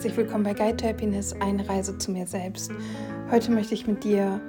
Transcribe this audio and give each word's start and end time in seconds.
herzlich 0.00 0.16
willkommen 0.16 0.44
bei 0.44 0.54
Guide 0.54 0.78
to 0.78 0.86
Happiness, 0.86 1.34
eine 1.40 1.68
Reise 1.68 1.98
zu 1.98 2.10
mir 2.10 2.26
selbst. 2.26 2.72
Heute 3.30 3.50
möchte 3.50 3.74
ich 3.74 3.86
mit 3.86 4.02
dir 4.02 4.40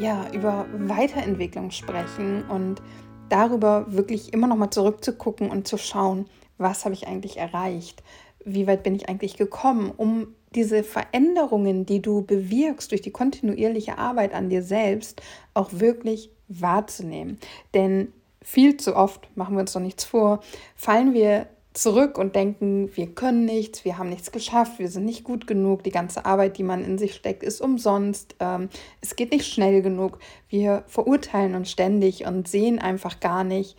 ja, 0.00 0.26
über 0.32 0.64
Weiterentwicklung 0.72 1.70
sprechen 1.70 2.42
und 2.48 2.80
darüber 3.28 3.92
wirklich 3.92 4.32
immer 4.32 4.46
noch 4.46 4.56
mal 4.56 4.70
zurückzugucken 4.70 5.50
und 5.50 5.68
zu 5.68 5.76
schauen, 5.76 6.24
was 6.56 6.86
habe 6.86 6.94
ich 6.94 7.06
eigentlich 7.06 7.36
erreicht? 7.36 8.02
Wie 8.42 8.66
weit 8.66 8.82
bin 8.82 8.94
ich 8.94 9.10
eigentlich 9.10 9.36
gekommen, 9.36 9.92
um 9.94 10.28
diese 10.54 10.84
Veränderungen, 10.84 11.84
die 11.84 12.00
du 12.00 12.22
bewirkst 12.22 12.90
durch 12.90 13.02
die 13.02 13.12
kontinuierliche 13.12 13.98
Arbeit 13.98 14.32
an 14.32 14.48
dir 14.48 14.62
selbst, 14.62 15.20
auch 15.52 15.68
wirklich 15.72 16.30
wahrzunehmen. 16.48 17.38
Denn 17.74 18.14
viel 18.40 18.78
zu 18.78 18.96
oft, 18.96 19.28
machen 19.36 19.56
wir 19.56 19.60
uns 19.60 19.74
doch 19.74 19.82
nichts 19.82 20.04
vor, 20.04 20.40
fallen 20.76 21.12
wir 21.12 21.46
zurück 21.74 22.18
und 22.18 22.34
denken, 22.34 22.90
wir 22.96 23.06
können 23.08 23.44
nichts, 23.44 23.84
wir 23.84 23.98
haben 23.98 24.08
nichts 24.08 24.32
geschafft, 24.32 24.78
wir 24.78 24.88
sind 24.88 25.04
nicht 25.04 25.24
gut 25.24 25.46
genug, 25.46 25.84
die 25.84 25.90
ganze 25.90 26.24
Arbeit, 26.24 26.58
die 26.58 26.62
man 26.62 26.84
in 26.84 26.98
sich 26.98 27.14
steckt, 27.14 27.42
ist 27.42 27.60
umsonst, 27.60 28.34
ähm, 28.40 28.68
es 29.00 29.16
geht 29.16 29.30
nicht 29.30 29.46
schnell 29.46 29.82
genug. 29.82 30.18
Wir 30.48 30.84
verurteilen 30.86 31.54
uns 31.54 31.70
ständig 31.70 32.26
und 32.26 32.48
sehen 32.48 32.78
einfach 32.78 33.20
gar 33.20 33.44
nicht, 33.44 33.76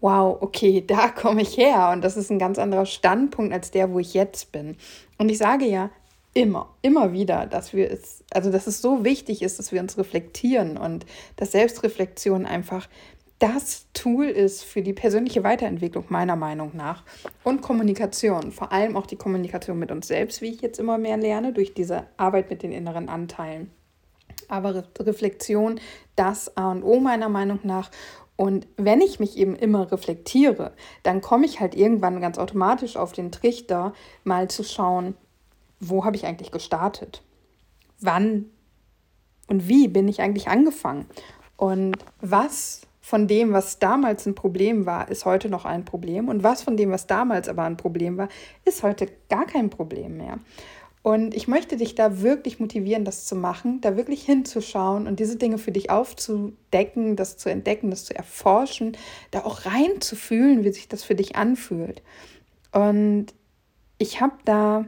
wow, 0.00 0.36
okay, 0.40 0.84
da 0.86 1.08
komme 1.08 1.42
ich 1.42 1.56
her 1.56 1.90
und 1.92 2.04
das 2.04 2.16
ist 2.16 2.30
ein 2.30 2.38
ganz 2.38 2.58
anderer 2.58 2.86
Standpunkt 2.86 3.52
als 3.52 3.70
der, 3.70 3.92
wo 3.92 3.98
ich 3.98 4.14
jetzt 4.14 4.52
bin. 4.52 4.76
Und 5.18 5.30
ich 5.30 5.38
sage 5.38 5.66
ja 5.66 5.90
immer, 6.34 6.74
immer 6.82 7.12
wieder, 7.12 7.46
dass 7.46 7.72
wir 7.72 7.90
es, 7.90 8.24
also 8.32 8.50
dass 8.50 8.66
es 8.66 8.82
so 8.82 9.04
wichtig 9.04 9.40
ist, 9.40 9.58
dass 9.58 9.72
wir 9.72 9.80
uns 9.80 9.96
reflektieren 9.96 10.76
und 10.76 11.06
dass 11.36 11.52
Selbstreflexion 11.52 12.44
einfach 12.44 12.88
das 13.44 13.88
Tool 13.92 14.24
ist 14.24 14.64
für 14.64 14.80
die 14.80 14.94
persönliche 14.94 15.44
Weiterentwicklung 15.44 16.06
meiner 16.08 16.34
Meinung 16.34 16.70
nach 16.72 17.02
und 17.42 17.60
Kommunikation, 17.60 18.52
vor 18.52 18.72
allem 18.72 18.96
auch 18.96 19.04
die 19.04 19.16
Kommunikation 19.16 19.78
mit 19.78 19.90
uns 19.90 20.08
selbst, 20.08 20.40
wie 20.40 20.48
ich 20.48 20.62
jetzt 20.62 20.80
immer 20.80 20.96
mehr 20.96 21.18
lerne 21.18 21.52
durch 21.52 21.74
diese 21.74 22.06
Arbeit 22.16 22.48
mit 22.48 22.62
den 22.62 22.72
inneren 22.72 23.10
Anteilen. 23.10 23.70
Aber 24.48 24.84
Reflexion, 24.98 25.78
das 26.16 26.56
A 26.56 26.70
und 26.70 26.82
O 26.84 27.00
meiner 27.00 27.28
Meinung 27.28 27.58
nach. 27.64 27.90
Und 28.36 28.66
wenn 28.78 29.02
ich 29.02 29.20
mich 29.20 29.36
eben 29.36 29.56
immer 29.56 29.92
reflektiere, 29.92 30.72
dann 31.02 31.20
komme 31.20 31.44
ich 31.44 31.60
halt 31.60 31.74
irgendwann 31.74 32.22
ganz 32.22 32.38
automatisch 32.38 32.96
auf 32.96 33.12
den 33.12 33.30
Trichter, 33.30 33.92
mal 34.24 34.48
zu 34.48 34.64
schauen, 34.64 35.16
wo 35.80 36.06
habe 36.06 36.16
ich 36.16 36.24
eigentlich 36.24 36.50
gestartet? 36.50 37.22
Wann 38.00 38.46
und 39.48 39.68
wie 39.68 39.86
bin 39.86 40.08
ich 40.08 40.22
eigentlich 40.22 40.48
angefangen? 40.48 41.04
Und 41.58 41.98
was 42.22 42.80
von 43.04 43.28
dem, 43.28 43.52
was 43.52 43.78
damals 43.78 44.24
ein 44.24 44.34
Problem 44.34 44.86
war, 44.86 45.10
ist 45.10 45.26
heute 45.26 45.50
noch 45.50 45.66
ein 45.66 45.84
Problem. 45.84 46.30
Und 46.30 46.42
was 46.42 46.62
von 46.62 46.78
dem, 46.78 46.90
was 46.90 47.06
damals 47.06 47.50
aber 47.50 47.64
ein 47.64 47.76
Problem 47.76 48.16
war, 48.16 48.30
ist 48.64 48.82
heute 48.82 49.08
gar 49.28 49.44
kein 49.44 49.68
Problem 49.68 50.16
mehr. 50.16 50.38
Und 51.02 51.34
ich 51.34 51.46
möchte 51.46 51.76
dich 51.76 51.94
da 51.94 52.22
wirklich 52.22 52.60
motivieren, 52.60 53.04
das 53.04 53.26
zu 53.26 53.36
machen, 53.36 53.82
da 53.82 53.98
wirklich 53.98 54.22
hinzuschauen 54.22 55.06
und 55.06 55.20
diese 55.20 55.36
Dinge 55.36 55.58
für 55.58 55.70
dich 55.70 55.90
aufzudecken, 55.90 57.14
das 57.14 57.36
zu 57.36 57.50
entdecken, 57.50 57.90
das 57.90 58.06
zu 58.06 58.16
erforschen, 58.16 58.96
da 59.30 59.44
auch 59.44 59.66
reinzufühlen, 59.66 60.64
wie 60.64 60.72
sich 60.72 60.88
das 60.88 61.04
für 61.04 61.14
dich 61.14 61.36
anfühlt. 61.36 62.02
Und 62.72 63.26
ich 63.98 64.22
habe 64.22 64.38
da 64.46 64.86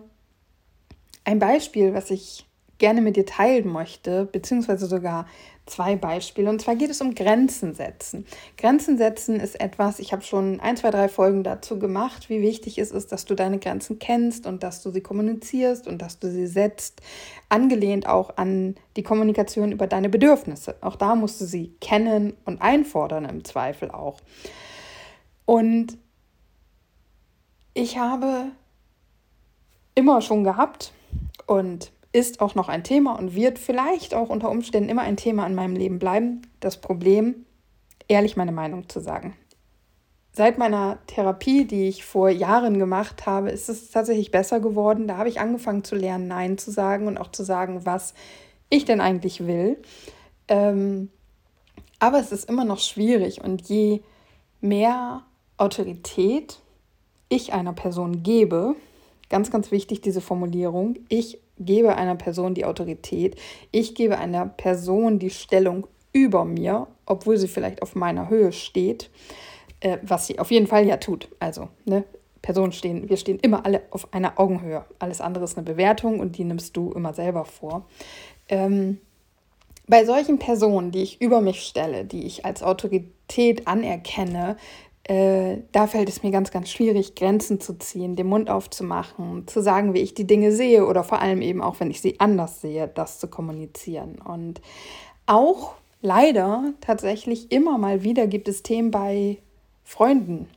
ein 1.25 1.39
Beispiel, 1.39 1.93
was 1.93 2.11
ich 2.11 2.46
gerne 2.79 3.01
mit 3.01 3.17
dir 3.17 3.27
teilen 3.27 3.73
möchte, 3.73 4.27
beziehungsweise 4.27 4.87
sogar 4.87 5.27
zwei 5.67 5.97
Beispiele. 5.97 6.49
Und 6.49 6.61
zwar 6.61 6.77
geht 6.77 6.91
es 6.91 7.01
um 7.01 7.15
Grenzen 7.15 7.75
setzen. 7.75 8.25
Grenzen 8.57 8.97
setzen 8.99 9.41
ist 9.41 9.61
etwas, 9.61 9.99
ich 9.99 10.13
habe 10.13 10.23
schon 10.23 10.61
ein, 10.61 10.77
zwei, 10.77 10.91
drei 10.91 11.09
Folgen 11.09 11.43
dazu 11.43 11.79
gemacht, 11.79 12.29
wie 12.31 12.41
wichtig 12.41 12.79
es 12.79 12.93
ist, 12.93 13.11
dass 13.11 13.25
du 13.25 13.35
deine 13.35 13.59
Grenzen 13.59 13.99
kennst 13.99 14.47
und 14.47 14.63
dass 14.63 14.83
du 14.83 14.91
sie 14.91 15.01
kommunizierst 15.01 15.89
und 15.89 16.01
dass 16.01 16.19
du 16.19 16.31
sie 16.31 16.47
setzt. 16.47 17.03
Angelehnt 17.49 18.07
auch 18.07 18.37
an 18.37 18.77
die 18.97 19.03
Kommunikation 19.03 19.73
über 19.73 19.87
deine 19.87 20.09
Bedürfnisse. 20.09 20.77
Auch 20.81 20.97
da 20.97 21.15
musst 21.15 21.41
du 21.41 21.45
sie 21.45 21.75
kennen 21.81 22.35
und 22.45 22.63
einfordern 22.63 23.25
im 23.25 23.45
Zweifel 23.45 23.91
auch. 23.91 24.21
Und 25.45 25.99
ich 27.75 27.99
habe 27.99 28.53
immer 29.95 30.21
schon 30.23 30.45
gehabt 30.45 30.93
und 31.47 31.93
ist 32.17 32.41
auch 32.41 32.55
noch 32.55 32.71
ein 32.71 32.83
Thema 32.83 33.19
und 33.19 33.35
wird 33.35 33.59
vielleicht 33.59 34.15
auch 34.15 34.31
unter 34.31 34.51
Umständen 34.51 34.89
immer 34.89 35.03
ein 35.03 35.19
Thema 35.19 35.47
in 35.47 35.55
meinem 35.55 35.77
Leben 35.77 35.99
bleiben. 35.99 36.41
Das 36.61 36.81
Problem, 36.81 37.45
ehrlich 38.09 38.39
meine 38.39 38.53
Meinung 38.53 38.89
zu 38.89 39.01
sagen. 39.01 39.37
Seit 40.33 40.57
meiner 40.57 40.99
Therapie, 41.09 41.67
die 41.67 41.89
ich 41.89 42.07
vor 42.07 42.31
Jahren 42.31 42.79
gemacht 42.79 43.27
habe, 43.27 43.51
ist 43.51 43.69
es 43.69 43.91
tatsächlich 43.91 44.31
besser 44.31 44.61
geworden. 44.61 45.07
Da 45.07 45.19
habe 45.19 45.29
ich 45.29 45.41
angefangen 45.41 45.85
zu 45.85 45.95
lernen, 45.95 46.27
Nein 46.27 46.57
zu 46.57 46.71
sagen 46.71 47.07
und 47.07 47.19
auch 47.19 47.33
zu 47.33 47.45
sagen, 47.45 47.85
was 47.85 48.15
ich 48.71 48.87
denn 48.87 49.03
eigentlich 49.03 49.47
will. 49.47 49.77
Ähm, 50.49 51.11
aber 51.99 52.19
es 52.19 52.33
ist 52.33 52.49
immer 52.49 52.65
noch 52.65 52.79
schwierig 52.79 53.45
und 53.45 53.69
je 53.69 54.01
mehr 54.63 55.23
Autorität 55.59 56.61
ich 57.29 57.53
einer 57.53 57.75
Person 57.75 58.23
gebe, 58.23 58.75
ganz, 59.29 59.51
ganz 59.51 59.71
wichtig 59.71 60.01
diese 60.01 60.23
Formulierung, 60.23 60.97
ich 61.11 61.41
gebe 61.59 61.97
einer 61.97 62.17
Person 62.17 62.55
die 62.55 62.65
Autorität, 62.65 63.37
ich 63.71 63.95
gebe 63.95 64.19
einer 64.19 64.47
Person 64.47 65.19
die 65.19 65.31
Stellung 65.31 65.87
über 66.13 66.45
mir, 66.45 66.87
obwohl 67.05 67.37
sie 67.37 67.49
vielleicht 67.49 67.83
auf 67.83 67.95
meiner 67.95 68.29
Höhe 68.29 68.53
steht, 68.53 69.11
äh, 69.81 69.99
was 70.03 70.27
sie 70.27 70.39
auf 70.39 70.51
jeden 70.51 70.67
Fall 70.67 70.87
ja 70.87 70.97
tut. 70.97 71.29
Also, 71.39 71.69
ne, 71.85 72.05
Personen 72.43 72.73
stehen, 72.73 73.09
wir 73.09 73.17
stehen 73.17 73.39
immer 73.41 73.67
alle 73.67 73.83
auf 73.91 74.13
einer 74.15 74.39
Augenhöhe. 74.39 74.85
Alles 74.99 75.21
andere 75.21 75.45
ist 75.45 75.57
eine 75.57 75.65
Bewertung 75.65 76.21
und 76.21 76.39
die 76.39 76.45
nimmst 76.45 76.77
du 76.77 76.93
immer 76.93 77.13
selber 77.13 77.45
vor. 77.45 77.87
Ähm, 78.49 78.99
bei 79.89 80.05
solchen 80.05 80.39
Personen, 80.39 80.91
die 80.91 81.03
ich 81.03 81.21
über 81.21 81.41
mich 81.41 81.63
stelle, 81.63 82.05
die 82.05 82.27
ich 82.27 82.45
als 82.45 82.63
Autorität 82.63 83.67
anerkenne, 83.67 84.57
äh, 85.09 85.59
da 85.71 85.87
fällt 85.87 86.09
es 86.09 86.25
mir 86.25 86.33
ganz, 86.33 86.51
ganz 86.51 86.69
schwierig, 86.69 87.15
Grenzen 87.15 87.61
zu 87.61 87.79
ziehen, 87.79 88.17
den 88.17 88.27
Mund 88.27 88.51
aufzumachen, 88.51 89.47
zu 89.47 89.63
sagen, 89.63 89.95
wie 89.95 90.01
ich 90.01 90.15
die 90.15 90.27
Dinge 90.27 90.51
sehe 90.51 90.85
oder 90.85 91.05
vor 91.05 91.21
allem 91.21 91.43
eben 91.43 91.63
auch, 91.63 91.79
wenn 91.79 91.93
ich 91.93 92.01
sie 92.01 92.19
anders 92.19 92.61
sehe, 92.61 92.89
das 92.89 93.21
zu 93.21 93.29
kommunizieren. 93.29 94.17
Und 94.21 94.61
auch 95.27 95.75
leider 96.01 96.73
tatsächlich 96.81 97.53
immer 97.53 97.79
mal 97.79 98.03
wieder 98.03 98.27
gibt 98.27 98.49
es 98.49 98.65
Themen 98.65 98.91
bei 98.91 99.39
Freunden, 99.85 100.49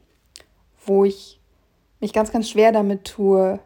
wo 0.83 1.05
ich 1.05 1.39
mich 1.99 2.11
ganz, 2.11 2.31
ganz 2.31 2.49
schwer 2.49 2.71
damit 2.71 3.05
tue, 3.05 3.59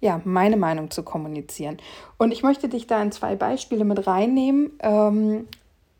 ja, 0.00 0.20
meine 0.24 0.58
Meinung 0.58 0.90
zu 0.90 1.02
kommunizieren. 1.02 1.78
Und 2.18 2.32
ich 2.32 2.42
möchte 2.42 2.68
dich 2.68 2.86
da 2.86 3.02
in 3.02 3.12
zwei 3.12 3.34
Beispiele 3.34 3.86
mit 3.86 4.06
reinnehmen 4.06 4.72
ähm, 4.80 5.48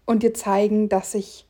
und 0.05 0.23
dir 0.23 0.35
zeigen, 0.35 0.91
dass 0.91 1.15
ich 1.15 1.47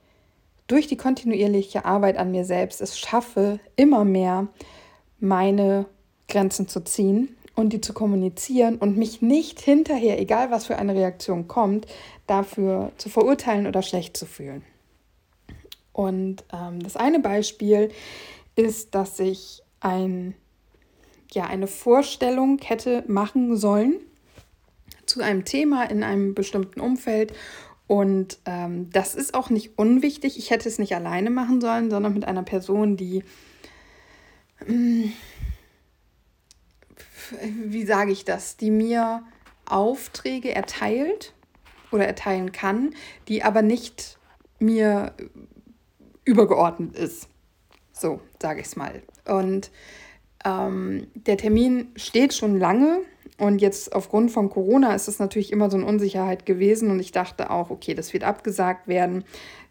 durch 0.70 0.86
die 0.86 0.96
kontinuierliche 0.96 1.84
Arbeit 1.84 2.16
an 2.16 2.30
mir 2.30 2.44
selbst 2.44 2.80
es 2.80 2.98
schaffe, 2.98 3.58
immer 3.76 4.04
mehr 4.04 4.48
meine 5.18 5.86
Grenzen 6.28 6.68
zu 6.68 6.80
ziehen 6.84 7.36
und 7.56 7.72
die 7.72 7.80
zu 7.80 7.92
kommunizieren 7.92 8.76
und 8.76 8.96
mich 8.96 9.20
nicht 9.20 9.60
hinterher, 9.60 10.20
egal 10.20 10.50
was 10.50 10.66
für 10.66 10.76
eine 10.76 10.94
Reaktion 10.94 11.48
kommt, 11.48 11.86
dafür 12.26 12.92
zu 12.96 13.08
verurteilen 13.08 13.66
oder 13.66 13.82
schlecht 13.82 14.16
zu 14.16 14.26
fühlen. 14.26 14.62
Und 15.92 16.44
ähm, 16.52 16.80
das 16.80 16.96
eine 16.96 17.18
Beispiel 17.18 17.90
ist, 18.54 18.94
dass 18.94 19.18
ich 19.18 19.62
ein, 19.80 20.34
ja, 21.32 21.44
eine 21.46 21.66
Vorstellung 21.66 22.58
hätte 22.62 23.02
machen 23.08 23.56
sollen 23.56 23.96
zu 25.06 25.20
einem 25.20 25.44
Thema 25.44 25.84
in 25.84 26.04
einem 26.04 26.34
bestimmten 26.34 26.80
Umfeld 26.80 27.32
und 27.90 28.38
ähm, 28.44 28.88
das 28.92 29.16
ist 29.16 29.34
auch 29.34 29.50
nicht 29.50 29.76
unwichtig. 29.76 30.38
Ich 30.38 30.50
hätte 30.50 30.68
es 30.68 30.78
nicht 30.78 30.94
alleine 30.94 31.28
machen 31.28 31.60
sollen, 31.60 31.90
sondern 31.90 32.14
mit 32.14 32.24
einer 32.24 32.44
Person, 32.44 32.96
die, 32.96 33.24
ähm, 34.68 35.12
wie 37.42 37.84
sage 37.84 38.12
ich 38.12 38.24
das, 38.24 38.56
die 38.56 38.70
mir 38.70 39.24
Aufträge 39.66 40.54
erteilt 40.54 41.34
oder 41.90 42.06
erteilen 42.06 42.52
kann, 42.52 42.94
die 43.26 43.42
aber 43.42 43.60
nicht 43.60 44.20
mir 44.60 45.12
übergeordnet 46.24 46.94
ist. 46.94 47.28
So 47.92 48.20
sage 48.40 48.60
ich 48.60 48.66
es 48.66 48.76
mal. 48.76 49.02
Und 49.26 49.72
ähm, 50.44 51.08
der 51.14 51.38
Termin 51.38 51.90
steht 51.96 52.34
schon 52.34 52.56
lange 52.56 53.00
und 53.40 53.62
jetzt 53.62 53.94
aufgrund 53.94 54.30
von 54.30 54.50
Corona 54.50 54.94
ist 54.94 55.08
es 55.08 55.18
natürlich 55.18 55.50
immer 55.50 55.70
so 55.70 55.78
eine 55.78 55.86
Unsicherheit 55.86 56.44
gewesen 56.44 56.90
und 56.90 57.00
ich 57.00 57.10
dachte 57.10 57.48
auch, 57.48 57.70
okay, 57.70 57.94
das 57.94 58.12
wird 58.12 58.22
abgesagt 58.22 58.86
werden. 58.86 59.24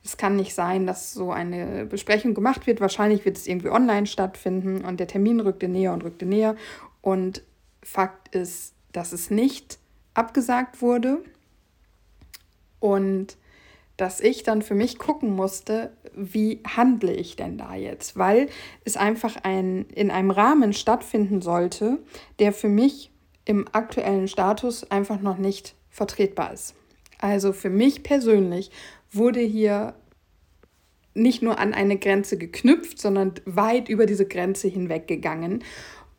Es 0.03 0.17
kann 0.17 0.35
nicht 0.35 0.55
sein, 0.55 0.87
dass 0.87 1.13
so 1.13 1.31
eine 1.31 1.85
Besprechung 1.85 2.33
gemacht 2.33 2.65
wird. 2.65 2.81
Wahrscheinlich 2.81 3.25
wird 3.25 3.37
es 3.37 3.45
irgendwie 3.45 3.69
online 3.69 4.07
stattfinden 4.07 4.83
und 4.83 4.99
der 4.99 5.05
Termin 5.05 5.39
rückte 5.39 5.67
näher 5.67 5.93
und 5.93 6.03
rückte 6.03 6.25
näher. 6.25 6.55
Und 7.01 7.43
Fakt 7.83 8.33
ist, 8.33 8.73
dass 8.91 9.13
es 9.13 9.29
nicht 9.29 9.77
abgesagt 10.15 10.81
wurde. 10.81 11.19
Und 12.79 13.37
dass 13.97 14.19
ich 14.19 14.41
dann 14.41 14.63
für 14.63 14.73
mich 14.73 14.97
gucken 14.97 15.35
musste, 15.35 15.91
wie 16.15 16.63
handle 16.65 17.13
ich 17.13 17.35
denn 17.35 17.59
da 17.59 17.75
jetzt, 17.75 18.17
weil 18.17 18.49
es 18.83 18.97
einfach 18.97 19.35
ein, 19.43 19.85
in 19.89 20.09
einem 20.09 20.31
Rahmen 20.31 20.73
stattfinden 20.73 21.43
sollte, 21.43 21.99
der 22.39 22.51
für 22.51 22.69
mich 22.69 23.11
im 23.45 23.67
aktuellen 23.71 24.27
Status 24.27 24.89
einfach 24.91 25.21
noch 25.21 25.37
nicht 25.37 25.75
vertretbar 25.89 26.53
ist. 26.53 26.75
Also 27.19 27.51
für 27.53 27.69
mich 27.69 28.03
persönlich 28.03 28.71
wurde 29.11 29.39
hier 29.39 29.95
nicht 31.13 31.41
nur 31.41 31.59
an 31.59 31.73
eine 31.73 31.97
Grenze 31.97 32.37
geknüpft, 32.37 32.99
sondern 32.99 33.33
weit 33.45 33.89
über 33.89 34.05
diese 34.05 34.25
Grenze 34.25 34.67
hinweggegangen. 34.67 35.63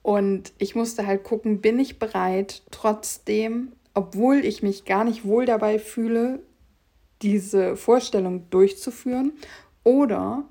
Und 0.02 0.52
ich 0.58 0.74
musste 0.74 1.06
halt 1.06 1.24
gucken, 1.24 1.60
bin 1.60 1.78
ich 1.78 1.98
bereit, 1.98 2.62
trotzdem, 2.70 3.72
obwohl 3.94 4.44
ich 4.44 4.62
mich 4.62 4.84
gar 4.84 5.04
nicht 5.04 5.24
wohl 5.24 5.46
dabei 5.46 5.78
fühle, 5.78 6.40
diese 7.22 7.76
Vorstellung 7.76 8.48
durchzuführen? 8.50 9.32
Oder 9.84 10.44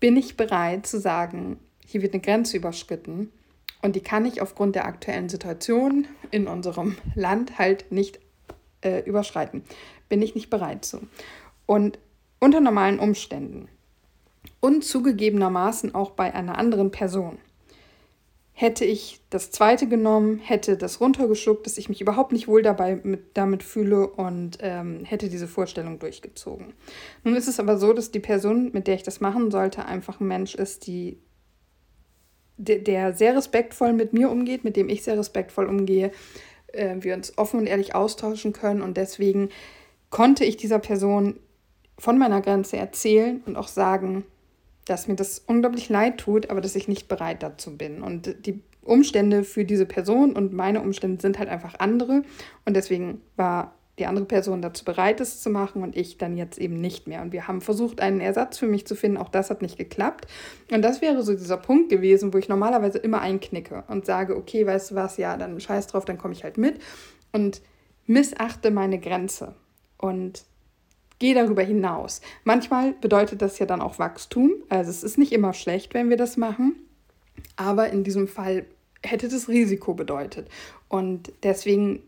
bin 0.00 0.16
ich 0.16 0.36
bereit 0.36 0.86
zu 0.86 0.98
sagen, 0.98 1.58
hier 1.84 2.02
wird 2.02 2.14
eine 2.14 2.22
Grenze 2.22 2.56
überschritten 2.56 3.30
und 3.82 3.96
die 3.96 4.00
kann 4.00 4.24
ich 4.24 4.40
aufgrund 4.40 4.74
der 4.74 4.86
aktuellen 4.86 5.28
Situation 5.28 6.06
in 6.30 6.46
unserem 6.46 6.96
Land 7.14 7.58
halt 7.58 7.92
nicht 7.92 8.20
äh, 8.80 9.00
überschreiten? 9.00 9.62
Bin 10.08 10.22
ich 10.22 10.34
nicht 10.34 10.50
bereit 10.50 10.84
zu. 10.84 11.00
Und 11.66 11.98
unter 12.40 12.60
normalen 12.60 12.98
Umständen 12.98 13.68
und 14.60 14.84
zugegebenermaßen 14.84 15.94
auch 15.94 16.12
bei 16.12 16.34
einer 16.34 16.58
anderen 16.58 16.90
Person 16.90 17.38
Hätte 18.54 18.84
ich 18.84 19.20
das 19.30 19.50
zweite 19.50 19.88
genommen, 19.88 20.38
hätte 20.38 20.76
das 20.76 21.00
runtergeschluckt, 21.00 21.64
dass 21.64 21.78
ich 21.78 21.88
mich 21.88 22.02
überhaupt 22.02 22.32
nicht 22.32 22.48
wohl 22.48 22.62
dabei 22.62 23.00
mit, 23.02 23.34
damit 23.34 23.62
fühle 23.62 24.06
und 24.06 24.58
ähm, 24.60 25.04
hätte 25.04 25.30
diese 25.30 25.48
Vorstellung 25.48 25.98
durchgezogen. 25.98 26.74
Nun 27.24 27.34
ist 27.34 27.48
es 27.48 27.58
aber 27.58 27.78
so, 27.78 27.94
dass 27.94 28.10
die 28.10 28.20
Person, 28.20 28.70
mit 28.72 28.86
der 28.86 28.96
ich 28.96 29.02
das 29.02 29.20
machen 29.22 29.50
sollte, 29.50 29.86
einfach 29.86 30.20
ein 30.20 30.28
Mensch 30.28 30.54
ist, 30.54 30.86
die, 30.86 31.18
der, 32.56 32.78
der 32.78 33.14
sehr 33.14 33.36
respektvoll 33.36 33.92
mit 33.92 34.12
mir 34.12 34.30
umgeht, 34.30 34.64
mit 34.64 34.76
dem 34.76 34.88
ich 34.88 35.02
sehr 35.02 35.18
respektvoll 35.18 35.66
umgehe, 35.66 36.10
äh, 36.72 36.96
wir 37.00 37.14
uns 37.14 37.36
offen 37.38 37.60
und 37.60 37.66
ehrlich 37.66 37.94
austauschen 37.94 38.52
können 38.52 38.82
und 38.82 38.96
deswegen 38.96 39.48
konnte 40.10 40.44
ich 40.44 40.56
dieser 40.56 40.78
Person 40.78 41.40
von 41.98 42.18
meiner 42.18 42.40
Grenze 42.40 42.76
erzählen 42.76 43.42
und 43.46 43.56
auch 43.56 43.68
sagen, 43.68 44.24
dass 44.84 45.08
mir 45.08 45.16
das 45.16 45.38
unglaublich 45.46 45.88
leid 45.88 46.18
tut, 46.18 46.50
aber 46.50 46.60
dass 46.60 46.76
ich 46.76 46.88
nicht 46.88 47.08
bereit 47.08 47.42
dazu 47.42 47.76
bin. 47.76 48.02
Und 48.02 48.46
die 48.46 48.60
Umstände 48.82 49.44
für 49.44 49.64
diese 49.64 49.86
Person 49.86 50.32
und 50.32 50.52
meine 50.52 50.80
Umstände 50.80 51.20
sind 51.20 51.38
halt 51.38 51.48
einfach 51.48 51.78
andere. 51.78 52.22
Und 52.64 52.74
deswegen 52.74 53.22
war 53.36 53.74
die 53.98 54.06
andere 54.06 54.24
Person 54.24 54.62
dazu 54.62 54.84
bereit, 54.84 55.20
es 55.20 55.40
zu 55.40 55.50
machen 55.50 55.82
und 55.82 55.96
ich 55.96 56.16
dann 56.16 56.36
jetzt 56.36 56.58
eben 56.58 56.80
nicht 56.80 57.06
mehr. 57.06 57.20
Und 57.20 57.32
wir 57.32 57.46
haben 57.46 57.60
versucht, 57.60 58.00
einen 58.00 58.20
Ersatz 58.20 58.58
für 58.58 58.66
mich 58.66 58.86
zu 58.86 58.94
finden. 58.94 59.18
Auch 59.18 59.28
das 59.28 59.50
hat 59.50 59.60
nicht 59.60 59.76
geklappt. 59.76 60.26
Und 60.70 60.82
das 60.82 61.02
wäre 61.02 61.22
so 61.22 61.34
dieser 61.34 61.58
Punkt 61.58 61.90
gewesen, 61.90 62.32
wo 62.32 62.38
ich 62.38 62.48
normalerweise 62.48 62.98
immer 62.98 63.20
einknicke 63.20 63.84
und 63.88 64.06
sage, 64.06 64.36
okay, 64.36 64.66
weißt 64.66 64.92
du 64.92 64.94
was, 64.94 65.18
ja, 65.18 65.36
dann 65.36 65.60
scheiß 65.60 65.88
drauf, 65.88 66.06
dann 66.06 66.18
komme 66.18 66.32
ich 66.32 66.42
halt 66.42 66.56
mit 66.56 66.80
und 67.32 67.60
missachte 68.06 68.70
meine 68.70 68.98
Grenze. 68.98 69.54
Und 69.98 70.44
Geh 71.22 71.34
darüber 71.34 71.62
hinaus. 71.62 72.20
Manchmal 72.42 72.94
bedeutet 72.94 73.42
das 73.42 73.60
ja 73.60 73.64
dann 73.64 73.80
auch 73.80 74.00
Wachstum. 74.00 74.54
Also 74.68 74.90
es 74.90 75.04
ist 75.04 75.18
nicht 75.18 75.30
immer 75.30 75.52
schlecht, 75.52 75.94
wenn 75.94 76.10
wir 76.10 76.16
das 76.16 76.36
machen. 76.36 76.74
Aber 77.54 77.90
in 77.90 78.02
diesem 78.02 78.26
Fall 78.26 78.66
hätte 79.04 79.28
das 79.28 79.46
Risiko 79.46 79.94
bedeutet. 79.94 80.48
Und 80.88 81.32
deswegen 81.44 82.02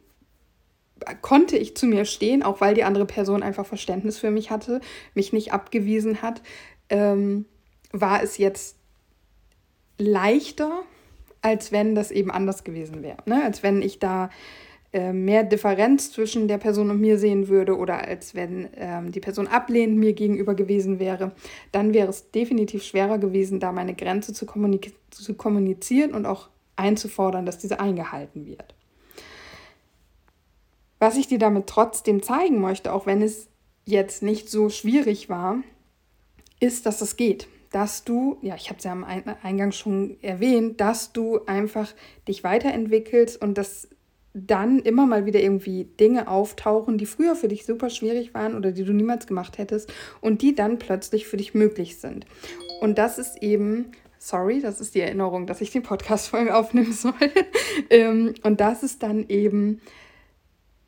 konnte 1.23 1.57
ich 1.57 1.77
zu 1.77 1.87
mir 1.87 2.05
stehen, 2.05 2.43
auch 2.43 2.61
weil 2.61 2.75
die 2.75 2.85
andere 2.85 3.07
Person 3.07 3.43
einfach 3.43 3.67
Verständnis 3.67 4.19
für 4.19 4.31
mich 4.31 4.51
hatte, 4.51 4.81
mich 5.15 5.33
nicht 5.33 5.53
abgewiesen 5.53 6.23
hat, 6.23 6.43
ähm, 6.89 7.47
war 7.93 8.23
es 8.23 8.39
jetzt 8.39 8.77
leichter, 9.99 10.83
als 11.43 11.73
wenn 11.73 11.95
das 11.95 12.11
eben 12.11 12.31
anders 12.31 12.65
gewesen 12.65 13.03
wäre. 13.03 13.19
Ne? 13.27 13.43
Als 13.45 13.63
wenn 13.63 13.83
ich 13.83 13.99
da 13.99 14.31
äh, 14.93 15.13
mehr 15.13 15.45
Differenz 15.45 16.13
zwischen 16.13 16.49
der 16.49 16.59
Person 16.59 16.91
und 16.91 17.01
mir 17.01 17.19
sehen 17.19 17.49
würde 17.49 17.77
oder 17.77 18.07
als 18.07 18.35
wenn 18.35 18.69
ähm, 18.77 19.13
die 19.13 19.21
Person 19.21 19.47
ablehnend 19.47 19.99
mir 19.99 20.13
gegenüber 20.13 20.55
gewesen 20.55 20.99
wäre, 20.99 21.33
dann 21.73 21.93
wäre 21.93 22.09
es 22.09 22.31
definitiv 22.31 22.85
schwerer 22.85 23.19
gewesen, 23.19 23.61
da 23.61 23.73
meine 23.73 23.95
Grenze 23.95 24.33
zu, 24.33 24.47
kommunik 24.47 24.95
zu 25.11 25.35
kommunizieren 25.35 26.15
und 26.15 26.27
auch 26.27 26.49
einzufordern, 26.77 27.45
dass 27.45 27.59
diese 27.59 27.81
eingehalten 27.81 28.47
wird. 28.47 28.75
Was 30.99 31.17
ich 31.17 31.27
dir 31.27 31.39
damit 31.39 31.67
trotzdem 31.67 32.23
zeigen 32.23 32.61
möchte, 32.61 32.93
auch 32.93 33.07
wenn 33.07 33.23
es 33.23 33.49
jetzt 33.85 34.23
nicht 34.23 34.49
so 34.49 34.69
schwierig 34.69 35.29
war, 35.29 35.59
ist, 36.61 36.87
dass 36.87 37.01
es 37.01 37.17
geht. 37.17 37.49
Dass 37.71 38.05
du, 38.05 38.39
ja, 38.41 38.55
ich 38.55 38.69
habe 38.69 38.79
es 38.79 38.85
ja 38.85 38.93
am 38.93 39.05
Eingang 39.05 39.73
schon 39.73 40.17
erwähnt, 40.23 40.81
dass 40.81 41.13
du 41.13 41.45
einfach 41.47 41.93
dich 42.29 42.45
weiterentwickelst 42.45 43.41
und 43.43 43.59
dass 43.59 43.89
dann 44.35 44.81
immer 44.81 45.07
mal 45.07 45.27
wieder 45.27 45.41
irgendwie 45.41 45.85
Dinge 45.85 46.27
auftauchen, 46.29 46.99
die 46.99 47.07
früher 47.07 47.37
für 47.37 47.49
dich 47.49 47.65
super 47.65 47.89
schwierig 47.89 48.35
waren 48.35 48.57
oder 48.57 48.73
die 48.73 48.85
du 48.85 48.93
niemals 48.93 49.29
gemacht 49.29 49.59
hättest 49.59 49.93
und 50.21 50.43
die 50.43 50.55
dann 50.55 50.79
plötzlich 50.79 51.27
für 51.27 51.37
dich 51.37 51.55
möglich 51.55 51.99
sind. 51.99 52.27
Und 52.81 52.99
das 52.99 53.19
ist 53.19 53.43
eben, 53.43 53.93
sorry, 54.19 54.61
das 54.61 54.81
ist 54.81 54.97
die 54.97 55.01
Erinnerung, 55.01 55.47
dass 55.47 55.61
ich 55.61 55.71
den 55.71 55.85
Podcast 55.85 56.29
vorher 56.31 56.59
aufnehmen 56.59 56.93
soll. 56.93 57.13
Ähm, 57.91 58.35
und 58.43 58.61
das 58.61 58.83
ist 58.83 59.03
dann 59.03 59.29
eben 59.29 59.81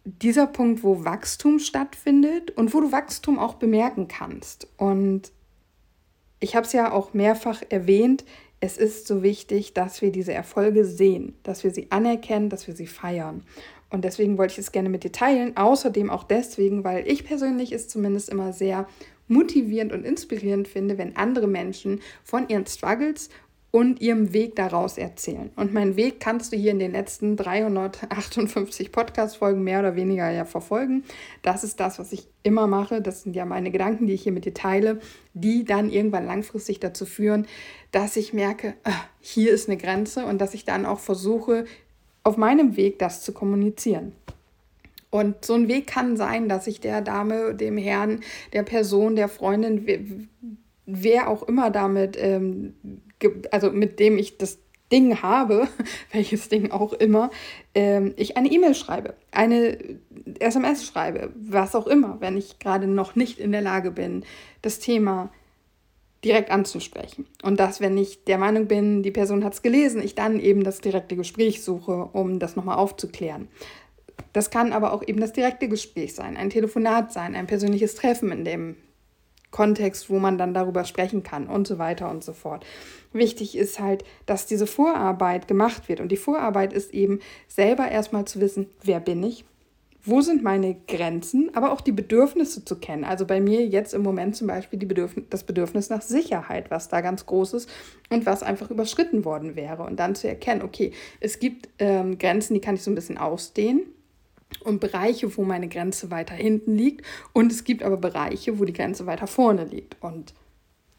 dieser 0.07 0.47
Punkt, 0.47 0.85
wo 0.85 1.05
Wachstum 1.05 1.59
stattfindet 1.59 2.53
und 2.53 2.73
wo 2.73 2.81
du 2.81 2.93
Wachstum 2.93 3.39
auch 3.39 3.55
bemerken 3.55 4.07
kannst. 4.07 4.69
Und 4.77 5.33
ich 6.39 6.55
habe 6.55 6.65
es 6.65 6.73
ja 6.73 6.93
auch 6.93 7.13
mehrfach 7.13 7.63
erwähnt, 7.69 8.25
es 8.61 8.79
ist 8.79 9.07
so 9.07 9.23
wichtig, 9.23 9.75
dass 9.75 10.01
wir 10.01 10.13
diese 10.13 10.33
Erfolge 10.33 10.85
sehen, 10.85 11.35
dass 11.43 11.65
wir 11.65 11.73
sie 11.73 11.91
anerkennen, 11.91 12.49
dass 12.49 12.67
wir 12.67 12.75
sie 12.75 12.87
feiern. 12.87 13.43
Und 13.91 14.05
deswegen 14.05 14.39
wollte 14.39 14.53
ich 14.53 14.59
es 14.59 14.73
gerne 14.73 14.89
mit 14.89 15.05
dir 15.05 15.13
teilen. 15.13 15.57
Außerdem 15.57 16.09
auch 16.09 16.25
deswegen, 16.25 16.85
weil 16.85 17.07
ich 17.07 17.25
persönlich 17.25 17.73
es 17.73 17.89
zumindest 17.89 18.29
immer 18.29 18.53
sehr 18.53 18.89
motivierend 19.29 19.93
und 19.93 20.05
inspirierend 20.05 20.69
finde, 20.69 20.99
wenn 20.99 21.17
andere 21.17 21.49
Menschen 21.49 22.01
von 22.23 22.49
ihren 22.49 22.67
Struggles 22.67 23.29
und 23.71 24.01
ihrem 24.01 24.33
Weg 24.33 24.57
daraus 24.57 24.97
erzählen. 24.97 25.51
Und 25.57 25.75
meinen 25.75 25.97
Weg 25.97 26.21
kannst 26.21 26.53
du 26.53 26.57
hier 26.57 26.71
in 26.71 26.79
den 26.79 26.93
letzten 26.93 27.37
358 27.37 28.91
Podcast-Folgen 28.91 29.63
mehr 29.63 29.81
oder 29.81 29.97
weniger 29.97 30.31
ja 30.31 30.45
verfolgen. 30.45 31.05
Das 31.43 31.65
ist 31.65 31.79
das, 31.79 31.99
was 31.99 32.13
ich 32.13 32.29
immer 32.43 32.67
mache. 32.67 33.03
Das 33.03 33.23
sind 33.23 33.37
ja 33.37 33.45
meine 33.45 33.71
Gedanken, 33.71 34.07
die 34.07 34.15
ich 34.15 34.23
hier 34.23 34.33
mit 34.33 34.45
dir 34.45 34.55
teile, 34.55 35.01
die 35.35 35.65
dann 35.65 35.91
irgendwann 35.91 36.27
langfristig 36.27 36.81
dazu 36.81 37.05
führen, 37.05 37.47
dass 37.93 38.17
ich 38.17 38.33
merke, 38.33 38.75
ah, 38.85 39.05
hier 39.21 39.53
ist 39.53 39.69
eine 39.69 39.77
Grenze 39.77 40.25
und 40.25 40.41
dass 40.41 40.55
ich 40.55 40.65
dann 40.65 40.87
auch 40.87 41.01
versuche, 41.01 41.67
auf 42.23 42.37
meinem 42.37 42.77
Weg 42.77 42.99
das 42.99 43.23
zu 43.23 43.33
kommunizieren. 43.33 44.13
Und 45.11 45.45
so 45.45 45.55
ein 45.55 45.69
Weg 45.69 45.87
kann 45.87 46.17
sein, 46.17 46.49
dass 46.49 46.67
ich 46.67 46.81
der 46.81 47.01
Dame, 47.01 47.55
dem 47.55 47.79
Herrn, 47.79 48.21
der 48.53 48.65
Person, 48.65 49.17
der 49.17 49.29
Freundin, 49.29 50.29
wer 50.87 51.29
auch 51.29 51.43
immer 51.43 51.71
damit 51.71 52.17
ähm, 52.19 52.75
also 53.51 53.71
mit 53.71 53.99
dem 53.99 54.19
ich 54.19 54.39
das 54.39 54.59
Ding 54.93 55.23
habe, 55.23 55.69
welches 56.13 56.49
Ding 56.49 56.71
auch 56.71 56.93
immer, 56.93 57.31
ähm, 57.75 58.15
ich 58.17 58.37
eine 58.37 58.51
E-Mail 58.51 58.75
schreibe, 58.75 59.15
eine 59.33 59.79
SMS 60.39 60.87
schreibe, 60.87 61.33
was 61.35 61.75
auch 61.75 61.87
immer, 61.87 62.21
wenn 62.21 62.37
ich 62.37 62.59
gerade 62.59 62.87
noch 62.87 63.17
nicht 63.17 63.39
in 63.39 63.53
der 63.53 63.63
Lage 63.63 63.91
bin, 63.91 64.25
das 64.63 64.79
Thema 64.79 65.31
direkt 66.25 66.51
anzusprechen. 66.51 67.27
Und 67.43 67.61
dass, 67.61 67.81
wenn 67.81 67.97
ich 67.97 68.25
der 68.25 68.39
Meinung 68.39 68.67
bin, 68.67 69.03
die 69.03 69.11
Person 69.11 69.45
hat 69.45 69.55
es 69.55 69.63
gelesen, 69.63 70.03
ich 70.03 70.15
dann 70.15 70.41
eben 70.41 70.65
das 70.65 70.81
direkte 70.81 71.17
Gespräch 71.17 71.63
suche, 71.63 72.09
um 72.13 72.39
das 72.39 72.57
nochmal 72.57 72.79
aufzuklären. 72.79 73.49
Das 74.33 74.51
kann 74.51 74.73
aber 74.73 74.93
auch 74.93 75.07
eben 75.07 75.21
das 75.21 75.33
direkte 75.33 75.69
Gespräch 75.69 76.15
sein, 76.15 76.37
ein 76.37 76.51
Telefonat 76.51 77.13
sein, 77.13 77.35
ein 77.35 77.47
persönliches 77.47 77.95
Treffen, 77.95 78.33
in 78.33 78.45
dem 78.45 78.77
Kontext, 79.57 80.11
wo 80.11 80.19
man 80.19 80.37
dann 80.37 80.53
darüber 80.53 80.85
sprechen 80.85 81.23
kann 81.23 81.47
und 81.47 81.67
so 81.67 81.79
weiter 81.79 82.11
und 82.11 82.23
so 82.23 82.35
fort. 82.35 82.67
Wichtig 83.15 83.57
ist 83.57 83.81
halt, 83.81 84.05
dass 84.27 84.45
diese 84.45 84.67
Vorarbeit 84.67 85.49
gemacht 85.49 85.89
wird. 85.89 86.01
Und 86.01 86.13
die 86.13 86.19
Vorarbeit 86.19 86.75
ist 86.75 86.93
eben 86.93 87.21
selber 87.49 87.89
erstmal 87.89 88.27
zu 88.27 88.39
wissen, 88.43 88.67
wer 88.83 89.01
bin 89.01 89.23
ich, 89.23 89.47
wo 90.05 90.21
sind 90.21 90.43
meine 90.43 90.77
Grenzen, 90.87 91.51
aber 91.55 91.73
auch 91.73 91.81
die 91.81 91.93
Bedürfnisse 91.93 92.67
zu 92.67 92.77
kennen. 92.77 93.03
Also 93.03 93.25
bei 93.25 93.41
mir 93.41 93.65
jetzt 93.67 93.95
im 93.95 94.03
Moment 94.03 94.37
zum 94.37 94.47
Beispiel 94.47 94.79
die 94.79 94.85
Bedürfnis, 94.85 95.25
das 95.31 95.45
Bedürfnis 95.45 95.89
nach 95.89 96.03
Sicherheit, 96.03 96.71
was 96.71 96.89
da 96.89 97.01
ganz 97.01 97.25
groß 97.25 97.55
ist 97.55 97.71
und 98.11 98.27
was 98.27 98.43
einfach 98.43 98.71
überschritten 98.71 99.25
worden 99.25 99.57
wäre. 99.57 99.85
Und 99.85 99.99
dann 99.99 100.15
zu 100.15 100.29
erkennen, 100.29 100.61
okay, 100.61 100.93
es 101.21 101.39
gibt 101.39 101.71
ähm, 101.79 102.19
Grenzen, 102.19 102.53
die 102.53 102.61
kann 102.61 102.75
ich 102.75 102.83
so 102.83 102.91
ein 102.91 102.95
bisschen 102.95 103.17
ausdehnen 103.17 103.85
und 104.61 104.81
Bereiche, 104.81 105.37
wo 105.37 105.43
meine 105.43 105.69
Grenze 105.69 106.11
weiter 106.11 106.35
hinten 106.35 106.77
liegt. 106.77 107.05
Und 107.33 107.53
es 107.53 107.65
gibt 107.65 107.83
aber 107.83 107.97
Bereiche, 107.97 108.59
wo 108.59 108.65
die 108.65 108.73
Grenze 108.73 109.07
weiter 109.07 109.27
vorne 109.27 109.65
liegt. 109.65 109.97
Und 110.01 110.35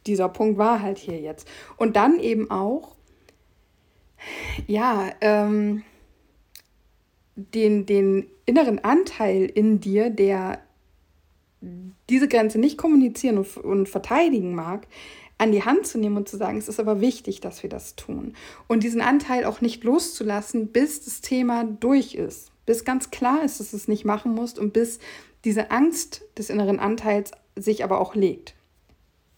dieser 0.06 0.30
Punkt 0.30 0.58
war 0.58 0.82
halt 0.82 0.98
hier 0.98 1.20
jetzt. 1.20 1.48
Und 1.78 1.96
dann 1.96 2.20
eben 2.20 2.50
auch, 2.50 2.96
ja, 4.68 5.12
ähm, 5.22 5.84
den, 7.36 7.86
den 7.86 8.28
inneren 8.46 8.84
Anteil 8.84 9.46
in 9.46 9.80
dir, 9.80 10.10
der 10.10 10.60
diese 12.10 12.28
Grenze 12.28 12.60
nicht 12.60 12.78
kommunizieren 12.78 13.38
und, 13.38 13.58
und 13.58 13.90
verteidigen 13.90 14.56
mag, 14.56 14.88
an 15.38 15.52
die 15.52 15.64
Hand 15.64 15.86
zu 15.86 16.00
nehmen 16.00 16.18
und 16.18 16.28
zu 16.28 16.38
sagen, 16.38 16.58
es 16.58 16.68
ist 16.68 16.80
aber 16.80 17.00
wichtig, 17.00 17.42
dass 17.42 17.62
wir 17.62 17.70
das 17.70 17.96
tun. 17.96 18.34
Und 18.68 18.84
diesen 18.84 19.02
Anteil 19.02 19.46
auch 19.46 19.62
nicht 19.62 19.84
loszulassen, 19.84 20.68
bis 20.68 21.06
das 21.06 21.22
Thema 21.22 21.64
durch 21.64 22.16
ist, 22.16 22.52
bis 22.68 22.86
ganz 22.86 23.10
klar 23.10 23.44
ist, 23.44 23.60
dass 23.60 23.72
du 23.72 23.78
es 23.78 23.88
nicht 23.88 24.06
machen 24.06 24.36
musst 24.36 24.60
und 24.60 24.74
bis 24.74 25.00
diese 25.44 25.72
Angst 25.72 26.22
des 26.38 26.52
inneren 26.52 26.80
Anteils 26.80 27.32
sich 27.56 27.84
aber 27.84 28.00
auch 28.00 28.14
legt. 28.14 28.54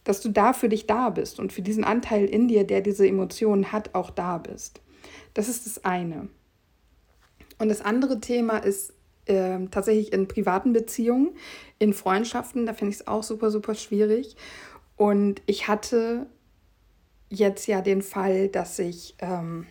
Dass 0.03 0.19
du 0.19 0.29
da 0.29 0.51
für 0.51 0.67
dich 0.67 0.87
da 0.87 1.11
bist 1.11 1.39
und 1.39 1.53
für 1.53 1.61
diesen 1.61 1.85
Anteil 1.85 2.25
in 2.25 2.49
dir, 2.49 2.65
der 2.65 2.81
diese 2.81 3.07
Emotionen 3.07 3.71
hat, 3.71 3.93
auch 3.93 4.09
da 4.09 4.39
bist. 4.39 4.81
Das 5.35 5.47
ist 5.47 5.67
das 5.67 5.85
eine. 5.85 6.27
Und 7.59 7.69
das 7.69 7.81
andere 7.81 8.19
Thema 8.19 8.57
ist 8.57 8.93
äh, 9.25 9.59
tatsächlich 9.69 10.11
in 10.11 10.27
privaten 10.27 10.73
Beziehungen, 10.73 11.29
in 11.77 11.93
Freundschaften, 11.93 12.65
da 12.65 12.73
finde 12.73 12.93
ich 12.93 13.01
es 13.01 13.07
auch 13.07 13.21
super, 13.21 13.51
super 13.51 13.75
schwierig. 13.75 14.35
Und 14.95 15.43
ich 15.45 15.67
hatte 15.67 16.25
jetzt 17.29 17.67
ja 17.67 17.81
den 17.81 18.01
Fall, 18.01 18.47
dass 18.47 18.79
ich, 18.79 19.15
ähm, 19.19 19.67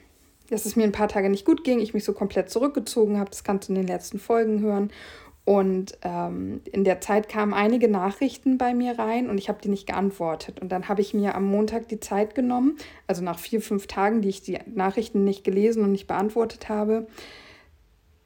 dass 0.50 0.66
es 0.66 0.76
mir 0.76 0.84
ein 0.84 0.92
paar 0.92 1.08
Tage 1.08 1.28
nicht 1.28 1.44
gut 1.44 1.64
ging, 1.64 1.78
ich 1.80 1.94
mich 1.94 2.04
so 2.04 2.12
komplett 2.12 2.50
zurückgezogen 2.50 3.18
habe. 3.18 3.30
Das 3.30 3.44
kannst 3.44 3.68
du 3.68 3.72
in 3.72 3.76
den 3.76 3.86
letzten 3.86 4.18
Folgen 4.18 4.60
hören. 4.60 4.90
Und 5.44 5.96
ähm, 6.02 6.60
in 6.70 6.84
der 6.84 7.00
Zeit 7.00 7.30
kamen 7.30 7.54
einige 7.54 7.88
Nachrichten 7.88 8.58
bei 8.58 8.74
mir 8.74 8.98
rein 8.98 9.30
und 9.30 9.38
ich 9.38 9.48
habe 9.48 9.62
die 9.62 9.70
nicht 9.70 9.86
geantwortet. 9.86 10.60
Und 10.60 10.70
dann 10.70 10.88
habe 10.88 11.00
ich 11.00 11.14
mir 11.14 11.34
am 11.34 11.44
Montag 11.44 11.88
die 11.88 12.00
Zeit 12.00 12.34
genommen, 12.34 12.76
also 13.06 13.24
nach 13.24 13.38
vier, 13.38 13.62
fünf 13.62 13.86
Tagen, 13.86 14.20
die 14.20 14.28
ich 14.28 14.42
die 14.42 14.58
Nachrichten 14.66 15.24
nicht 15.24 15.44
gelesen 15.44 15.84
und 15.84 15.92
nicht 15.92 16.06
beantwortet 16.06 16.68
habe, 16.68 17.06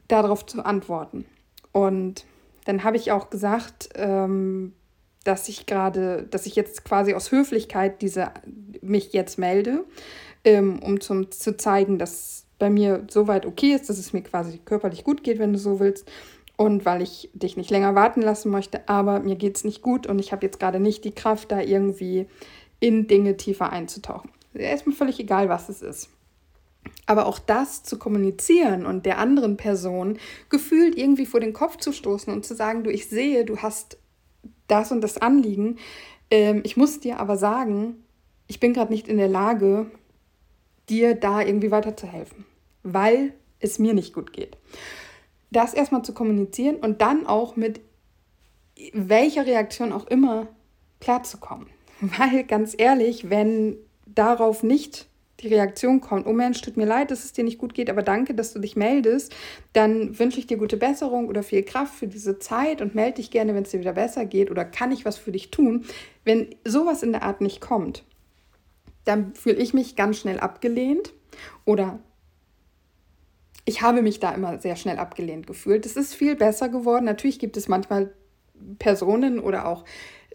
darauf 0.09 0.45
zu 0.47 0.65
antworten. 0.65 1.25
Und 1.71 2.25
dann 2.65 2.83
habe 2.83 2.97
ich 2.97 3.13
auch 3.13 3.31
gesagt, 3.31 3.91
ähm, 3.95 4.73
dass 5.23 5.49
ich 5.49 5.67
gerade, 5.67 6.25
dass 6.25 6.47
ich 6.47 6.57
jetzt 6.57 6.85
quasi 6.85 7.15
aus 7.15 7.31
Höflichkeit 7.31 8.03
diese, 8.03 8.33
mich 8.81 9.13
jetzt 9.13 9.39
melde, 9.39 9.85
ähm, 10.45 10.81
um 10.83 11.01
zum, 11.01 11.31
zu 11.31 11.57
zeigen, 11.57 11.99
dass 11.99 12.47
bei 12.59 12.71
mir 12.71 13.05
soweit 13.11 13.47
okay 13.47 13.75
ist, 13.75 13.89
dass 13.89 13.99
es 13.99 14.13
mir 14.13 14.23
quasi 14.23 14.59
körperlich 14.65 15.05
gut 15.05 15.25
geht, 15.25 15.39
wenn 15.39 15.53
du 15.53 15.59
so 15.59 15.81
willst. 15.81 16.11
Und 16.57 16.85
weil 16.85 17.03
ich 17.03 17.31
dich 17.33 17.57
nicht 17.57 17.71
länger 17.71 17.95
warten 17.95 18.23
lassen 18.23 18.51
möchte, 18.51 18.89
aber 18.89 19.21
mir 19.21 19.37
geht 19.37 19.57
es 19.57 19.65
nicht 19.65 19.83
gut 19.83 20.07
und 20.07 20.19
ich 20.19 20.33
habe 20.33 20.47
jetzt 20.47 20.61
gerade 20.61 20.79
nicht 20.79 21.05
die 21.05 21.15
Kraft, 21.15 21.51
da 21.51 21.61
irgendwie 21.61 22.27
in 22.79 23.07
Dinge 23.07 23.37
tiefer 23.37 23.73
einzutauchen. 23.73 24.31
Erstmal 24.55 24.95
völlig 24.95 25.19
egal, 25.19 25.49
was 25.49 25.69
es 25.69 25.83
ist. 25.83 26.09
Aber 27.07 27.27
auch 27.27 27.39
das 27.39 27.83
zu 27.83 27.99
kommunizieren 27.99 28.87
und 28.87 29.07
der 29.07 29.19
anderen 29.19 29.57
Person 29.57 30.19
gefühlt 30.51 30.97
irgendwie 30.97 31.27
vor 31.27 31.41
den 31.41 31.53
Kopf 31.53 31.79
zu 31.79 31.93
stoßen 31.93 32.33
und 32.33 32.45
zu 32.45 32.55
sagen, 32.55 32.85
du, 32.85 32.91
ich 32.91 33.09
sehe, 33.09 33.45
du 33.45 33.59
hast 33.59 33.99
das 34.69 34.93
und 34.93 35.01
das 35.01 35.19
Anliegen. 35.19 35.79
Ähm, 36.31 36.63
ich 36.65 36.77
muss 36.77 37.01
dir 37.01 37.19
aber 37.19 37.37
sagen, 37.37 38.05
ich 38.47 38.61
bin 38.61 38.73
gerade 38.73 38.93
nicht 38.93 39.09
in 39.09 39.17
der 39.17 39.29
Lage, 39.29 39.87
dir 40.93 41.15
da 41.15 41.41
irgendwie 41.41 41.71
weiterzuhelfen, 41.71 42.45
weil 42.83 43.33
es 43.61 43.79
mir 43.79 43.95
nicht 43.95 44.13
gut 44.13 44.33
geht. 44.33 44.59
Das 45.51 45.75
erstmal 45.75 46.03
zu 46.03 46.13
kommunizieren 46.13 46.77
und 46.77 47.01
dann 47.01 47.27
auch 47.27 47.57
mit 47.57 47.81
welcher 48.93 49.47
Reaktion 49.47 49.93
auch 49.93 50.07
immer 50.07 50.49
klarzukommen. 51.01 51.69
Weil 52.01 52.45
ganz 52.45 52.75
ehrlich, 52.77 53.31
wenn 53.31 53.77
darauf 54.07 54.63
nicht 54.63 55.07
die 55.41 55.49
Reaktion 55.49 56.01
kommt, 56.01 56.27
oh 56.27 56.33
Mensch, 56.33 56.61
tut 56.61 56.77
mir 56.77 56.85
leid, 56.85 57.11
dass 57.11 57.25
es 57.25 57.33
dir 57.33 57.43
nicht 57.43 57.59
gut 57.59 57.75
geht, 57.75 57.91
aber 57.91 58.03
danke, 58.03 58.35
dass 58.35 58.53
du 58.53 58.61
dich 58.61 58.77
meldest, 58.77 59.35
dann 59.73 60.19
wünsche 60.19 60.39
ich 60.39 60.47
dir 60.47 60.57
gute 60.57 60.77
Besserung 60.77 61.27
oder 61.27 61.43
viel 61.43 61.63
Kraft 61.63 61.95
für 61.95 62.07
diese 62.07 62.39
Zeit 62.39 62.81
und 62.81 62.95
melde 62.95 63.17
dich 63.17 63.31
gerne, 63.31 63.55
wenn 63.55 63.65
es 63.65 63.71
dir 63.71 63.81
wieder 63.81 63.95
besser 63.95 64.25
geht 64.25 64.51
oder 64.51 64.65
kann 64.65 64.93
ich 64.93 65.05
was 65.05 65.17
für 65.17 65.33
dich 65.33 65.51
tun. 65.51 65.85
Wenn 66.25 66.55
sowas 66.65 67.03
in 67.03 67.13
der 67.13 67.23
Art 67.23 67.41
nicht 67.41 67.61
kommt, 67.61 68.05
dann 69.05 69.35
fühle 69.35 69.57
ich 69.57 69.75
mich 69.75 69.97
ganz 69.97 70.19
schnell 70.19 70.41
abgelehnt 70.41 71.13
oder 71.65 71.99
ich 73.65 73.83
habe 73.83 74.03
mich 74.03 74.21
da 74.21 74.33
immer 74.33 74.59
sehr 74.61 74.77
schnell 74.77 74.99
abgelehnt 74.99 75.47
gefühlt. 75.47 75.87
Es 75.87 75.97
ist 75.97 76.15
viel 76.15 76.35
besser 76.35 76.69
geworden. 76.69 77.05
Natürlich 77.05 77.39
gibt 77.39 77.57
es 77.57 77.69
manchmal 77.69 78.13
Personen 78.79 79.39
oder 79.39 79.67
auch 79.67 79.85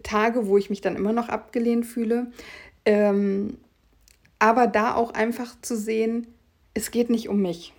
Tage, 0.02 0.46
wo 0.46 0.56
ich 0.56 0.70
mich 0.70 0.80
dann 0.80 0.96
immer 0.96 1.12
noch 1.12 1.28
abgelehnt 1.28 1.86
fühle. 1.86 2.32
Ähm, 2.84 3.58
aber 4.38 4.66
da 4.66 4.94
auch 4.94 5.12
einfach 5.12 5.60
zu 5.60 5.76
sehen, 5.76 6.26
es 6.74 6.90
geht 6.90 7.10
nicht 7.10 7.28
um 7.28 7.42
mich. 7.42 7.74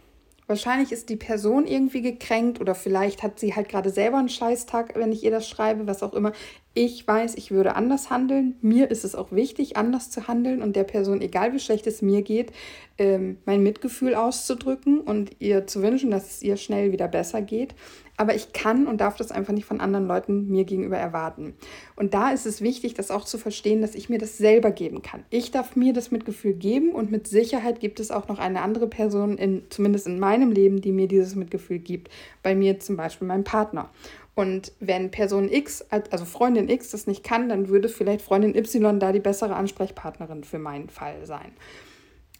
Wahrscheinlich 0.46 0.92
ist 0.92 1.10
die 1.10 1.16
Person 1.16 1.68
irgendwie 1.68 2.02
gekränkt 2.02 2.60
oder 2.60 2.74
vielleicht 2.74 3.22
hat 3.22 3.40
sie 3.40 3.56
halt 3.56 3.70
gerade 3.70 3.92
selber 3.92 4.18
einen 4.18 4.30
Scheißtag, 4.30 4.96
wenn 4.96 5.12
ich 5.12 5.24
ihr 5.24 5.32
das 5.32 5.48
schreibe, 5.48 5.86
was 5.86 6.02
auch 6.02 6.14
immer. 6.14 6.34
Ich 6.74 7.08
weiß, 7.08 7.36
ich 7.36 7.52
würde 7.52 7.76
anders 7.76 8.10
handeln. 8.10 8.56
Mir 8.62 8.92
ist 8.92 9.04
es 9.04 9.16
auch 9.16 9.32
wichtig, 9.32 9.76
anders 9.76 10.12
zu 10.12 10.28
handeln 10.28 10.62
und 10.62 10.76
der 10.76 10.84
Person, 10.84 11.22
egal 11.22 11.54
wie 11.54 11.60
schlecht 11.60 11.88
es 11.88 12.02
mir 12.02 12.22
geht, 12.22 12.52
ähm, 12.98 13.38
mein 13.46 13.64
Mitgefühl 13.64 14.16
auszudrücken 14.16 15.02
und 15.02 15.32
ihr 15.40 15.68
zu 15.68 15.82
wünschen, 15.82 16.12
dass 16.12 16.30
es 16.30 16.44
ihr 16.44 16.58
schnell 16.58 16.92
wieder 16.92 17.08
besser 17.08 17.42
geht 17.42 17.74
aber 18.20 18.36
ich 18.36 18.52
kann 18.52 18.86
und 18.86 19.00
darf 19.00 19.16
das 19.16 19.32
einfach 19.32 19.54
nicht 19.54 19.64
von 19.64 19.80
anderen 19.80 20.06
Leuten 20.06 20.50
mir 20.50 20.66
gegenüber 20.66 20.98
erwarten. 20.98 21.54
Und 21.96 22.14
da 22.14 22.32
ist 22.32 22.46
es 22.46 22.62
wichtig, 22.62 22.94
das 22.94 23.12
auch 23.12 23.24
zu 23.24 23.38
verstehen, 23.38 23.82
dass 23.82 23.96
ich 23.96 24.10
mir 24.10 24.18
das 24.18 24.38
selber 24.38 24.72
geben 24.72 25.02
kann. 25.02 25.24
Ich 25.30 25.52
darf 25.52 25.78
mir 25.78 25.94
das 25.94 26.12
Mitgefühl 26.12 26.52
geben 26.52 26.92
und 26.92 27.12
mit 27.12 27.28
Sicherheit 27.28 27.80
gibt 27.80 28.02
es 28.02 28.12
auch 28.12 28.28
noch 28.28 28.38
eine 28.38 28.62
andere 28.62 28.88
Person, 28.88 29.38
in, 29.38 29.64
zumindest 29.70 30.06
in 30.06 30.20
meinem 30.20 30.52
Leben, 30.52 30.82
die 30.82 30.92
mir 30.92 31.08
dieses 31.08 31.36
Mitgefühl 31.36 31.80
gibt. 31.80 32.10
Bei 32.44 32.56
mir 32.56 32.82
zum 32.82 32.98
Beispiel 32.98 33.26
mein 33.26 33.46
Partner. 33.46 33.90
Und 34.40 34.72
wenn 34.80 35.12
Person 35.12 35.52
X, 35.52 35.84
also 35.90 36.24
Freundin 36.24 36.70
X, 36.70 36.92
das 36.92 37.08
nicht 37.08 37.26
kann, 37.26 37.50
dann 37.50 37.68
würde 37.68 37.90
vielleicht 37.90 38.22
Freundin 38.22 38.56
Y 38.56 38.98
da 38.98 39.12
die 39.12 39.20
bessere 39.20 39.54
Ansprechpartnerin 39.54 40.46
für 40.46 40.60
meinen 40.60 40.88
Fall 40.88 41.26
sein. 41.26 41.52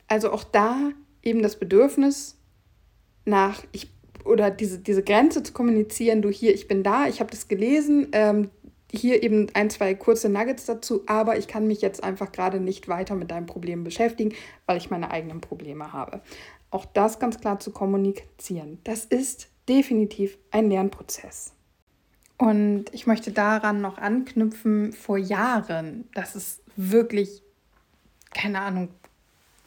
Also 0.08 0.32
auch 0.32 0.46
da 0.46 0.92
eben 1.24 1.42
das 1.42 1.60
Bedürfnis 1.60 2.38
nach, 3.26 3.66
ich 3.74 3.90
oder 4.24 4.50
diese, 4.50 4.80
diese 4.80 5.04
Grenze 5.04 5.44
zu 5.44 5.52
kommunizieren, 5.52 6.22
du 6.22 6.30
hier, 6.30 6.56
ich 6.56 6.70
bin 6.70 6.84
da, 6.84 7.06
ich 7.10 7.20
habe 7.20 7.32
das 7.32 7.50
gelesen, 7.50 8.08
ähm, 8.14 8.50
hier 8.90 9.22
eben 9.22 9.48
ein, 9.54 9.70
zwei 9.70 9.94
kurze 9.94 10.30
Nuggets 10.30 10.64
dazu, 10.64 11.04
aber 11.06 11.38
ich 11.38 11.50
kann 11.50 11.68
mich 11.68 11.82
jetzt 11.82 12.02
einfach 12.02 12.32
gerade 12.32 12.62
nicht 12.62 12.88
weiter 12.88 13.16
mit 13.16 13.30
deinem 13.30 13.46
Problem 13.46 13.84
beschäftigen, 13.84 14.34
weil 14.68 14.78
ich 14.78 14.90
meine 14.90 15.12
eigenen 15.12 15.42
Probleme 15.42 15.92
habe. 15.92 16.22
Auch 16.72 16.86
das 16.86 17.20
ganz 17.20 17.42
klar 17.42 17.60
zu 17.60 17.72
kommunizieren, 17.72 18.80
das 18.86 19.04
ist 19.04 19.50
definitiv 19.68 20.38
ein 20.52 20.70
Lernprozess. 20.70 21.59
Und 22.40 22.86
ich 22.94 23.06
möchte 23.06 23.32
daran 23.34 23.82
noch 23.82 23.98
anknüpfen, 23.98 24.94
vor 24.94 25.18
Jahren, 25.18 26.08
das 26.14 26.38
ist 26.38 26.62
wirklich, 26.78 27.44
keine 28.34 28.62
Ahnung, 28.62 28.88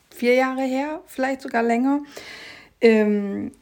vier 0.08 0.34
Jahre 0.34 0.62
her, 0.62 1.02
vielleicht 1.06 1.42
sogar 1.42 1.62
länger, 1.62 2.00
ähm, 2.80 3.52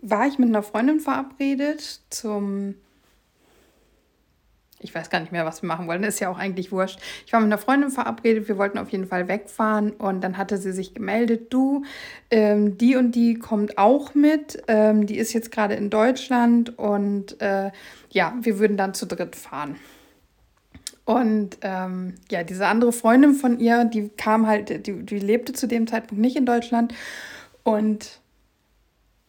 war 0.00 0.28
ich 0.28 0.38
mit 0.38 0.48
einer 0.48 0.62
Freundin 0.62 1.00
verabredet 1.00 2.00
zum 2.10 2.76
ich 4.80 4.94
weiß 4.94 5.10
gar 5.10 5.20
nicht 5.20 5.32
mehr, 5.32 5.44
was 5.44 5.62
wir 5.62 5.66
machen 5.68 5.86
wollen. 5.86 6.02
ist 6.04 6.20
ja 6.20 6.30
auch 6.30 6.38
eigentlich 6.38 6.72
wurscht. 6.72 6.98
Ich 7.26 7.32
war 7.32 7.40
mit 7.40 7.48
einer 7.48 7.58
Freundin 7.58 7.90
verabredet, 7.90 8.48
wir 8.48 8.58
wollten 8.58 8.78
auf 8.78 8.90
jeden 8.90 9.06
Fall 9.06 9.28
wegfahren 9.28 9.92
und 9.92 10.22
dann 10.22 10.38
hatte 10.38 10.58
sie 10.58 10.72
sich 10.72 10.94
gemeldet, 10.94 11.52
du, 11.52 11.84
ähm, 12.30 12.78
die 12.78 12.96
und 12.96 13.12
die 13.12 13.34
kommt 13.34 13.78
auch 13.78 14.14
mit. 14.14 14.62
Ähm, 14.68 15.06
die 15.06 15.18
ist 15.18 15.32
jetzt 15.32 15.52
gerade 15.52 15.74
in 15.74 15.90
Deutschland 15.90 16.78
und 16.78 17.40
äh, 17.40 17.70
ja, 18.10 18.34
wir 18.40 18.58
würden 18.58 18.76
dann 18.76 18.94
zu 18.94 19.06
dritt 19.06 19.36
fahren. 19.36 19.76
Und 21.04 21.58
ähm, 21.62 22.14
ja, 22.30 22.44
diese 22.44 22.66
andere 22.66 22.92
Freundin 22.92 23.34
von 23.34 23.58
ihr, 23.58 23.84
die 23.84 24.10
kam 24.10 24.46
halt, 24.46 24.86
die, 24.86 25.04
die 25.04 25.18
lebte 25.18 25.52
zu 25.52 25.66
dem 25.66 25.86
Zeitpunkt 25.86 26.20
nicht 26.20 26.36
in 26.36 26.46
Deutschland 26.46 26.94
und 27.64 28.19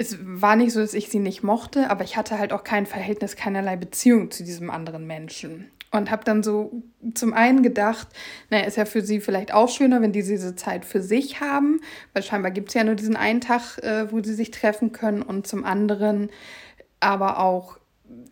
es 0.02 0.18
war 0.22 0.56
nicht 0.56 0.74
so, 0.74 0.80
dass 0.80 0.94
ich 0.94 1.10
sie 1.10 1.20
nicht 1.20 1.44
mochte, 1.44 1.90
aber 1.90 2.04
ich 2.04 2.18
hatte 2.18 2.40
halt 2.40 2.52
auch 2.54 2.64
kein 2.64 2.86
Verhältnis, 2.86 3.36
keinerlei 3.36 3.76
Beziehung 3.76 4.32
zu 4.32 4.44
diesem 4.44 4.70
anderen 4.70 5.06
Menschen. 5.06 5.72
Und 5.94 6.10
habe 6.10 6.24
dann 6.24 6.42
so 6.42 6.84
zum 7.14 7.34
einen 7.34 7.64
gedacht, 7.64 8.08
naja, 8.50 8.64
ist 8.64 8.78
ja 8.78 8.86
für 8.86 9.02
sie 9.02 9.20
vielleicht 9.20 9.54
auch 9.54 9.68
schöner, 9.68 10.02
wenn 10.02 10.14
die 10.14 10.24
diese 10.24 10.56
Zeit 10.56 10.86
für 10.86 11.02
sich 11.02 11.42
haben, 11.42 11.82
weil 12.14 12.24
scheinbar 12.24 12.52
gibt 12.52 12.70
es 12.70 12.76
ja 12.76 12.86
nur 12.86 12.96
diesen 12.96 13.18
einen 13.18 13.42
Tag, 13.42 13.78
äh, 13.80 14.10
wo 14.10 14.24
sie 14.24 14.34
sich 14.34 14.52
treffen 14.52 14.94
können. 14.94 15.22
Und 15.22 15.48
zum 15.48 15.66
anderen 15.66 16.30
aber 17.02 17.40
auch, 17.40 17.78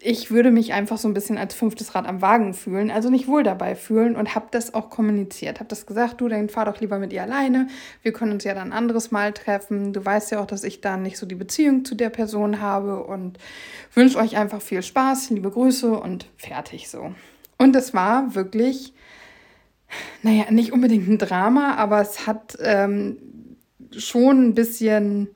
ich 0.01 0.31
würde 0.31 0.51
mich 0.51 0.71
einfach 0.71 0.98
so 0.98 1.07
ein 1.07 1.13
bisschen 1.13 1.38
als 1.38 1.53
fünftes 1.53 1.93
Rad 1.93 2.07
am 2.07 2.21
Wagen 2.21 2.53
fühlen, 2.53 2.89
also 2.89 3.09
nicht 3.09 3.27
wohl 3.27 3.43
dabei 3.43 3.75
fühlen 3.75 4.15
und 4.15 4.33
habe 4.33 4.48
das 4.51 4.74
auch 4.74 4.89
kommuniziert. 4.89 5.59
Habe 5.59 5.67
das 5.67 5.86
gesagt, 5.86 6.21
du, 6.21 6.29
dann 6.29 6.48
fahr 6.48 6.65
doch 6.65 6.79
lieber 6.79 7.00
mit 7.00 7.12
ihr 7.12 7.21
alleine. 7.21 7.67
Wir 8.01 8.13
können 8.13 8.31
uns 8.31 8.45
ja 8.45 8.53
dann 8.53 8.69
ein 8.69 8.77
anderes 8.77 9.12
Mal 9.12 9.33
treffen. 9.33 9.91
Du 9.91 10.03
weißt 10.03 10.31
ja 10.31 10.39
auch, 10.39 10.45
dass 10.45 10.63
ich 10.63 10.79
dann 10.79 11.03
nicht 11.03 11.17
so 11.17 11.25
die 11.25 11.36
Beziehung 11.36 11.83
zu 11.83 11.95
der 11.95 12.09
Person 12.09 12.62
habe 12.62 13.03
und 13.03 13.38
wünsche 13.93 14.17
euch 14.17 14.38
einfach 14.38 14.62
viel 14.62 14.81
Spaß, 14.81 15.31
liebe 15.31 15.51
Grüße 15.51 15.91
und 15.91 16.27
fertig 16.38 16.89
so. 16.89 17.13
Und 17.57 17.75
es 17.75 17.93
war 17.93 18.36
wirklich, 18.36 18.93
naja, 20.24 20.45
nicht 20.50 20.71
unbedingt 20.71 21.09
ein 21.09 21.17
Drama, 21.17 21.75
aber 21.75 22.00
es 22.00 22.25
hat 22.25 22.57
ähm, 22.62 23.17
schon 23.91 24.48
ein 24.48 24.55
bisschen 24.55 25.29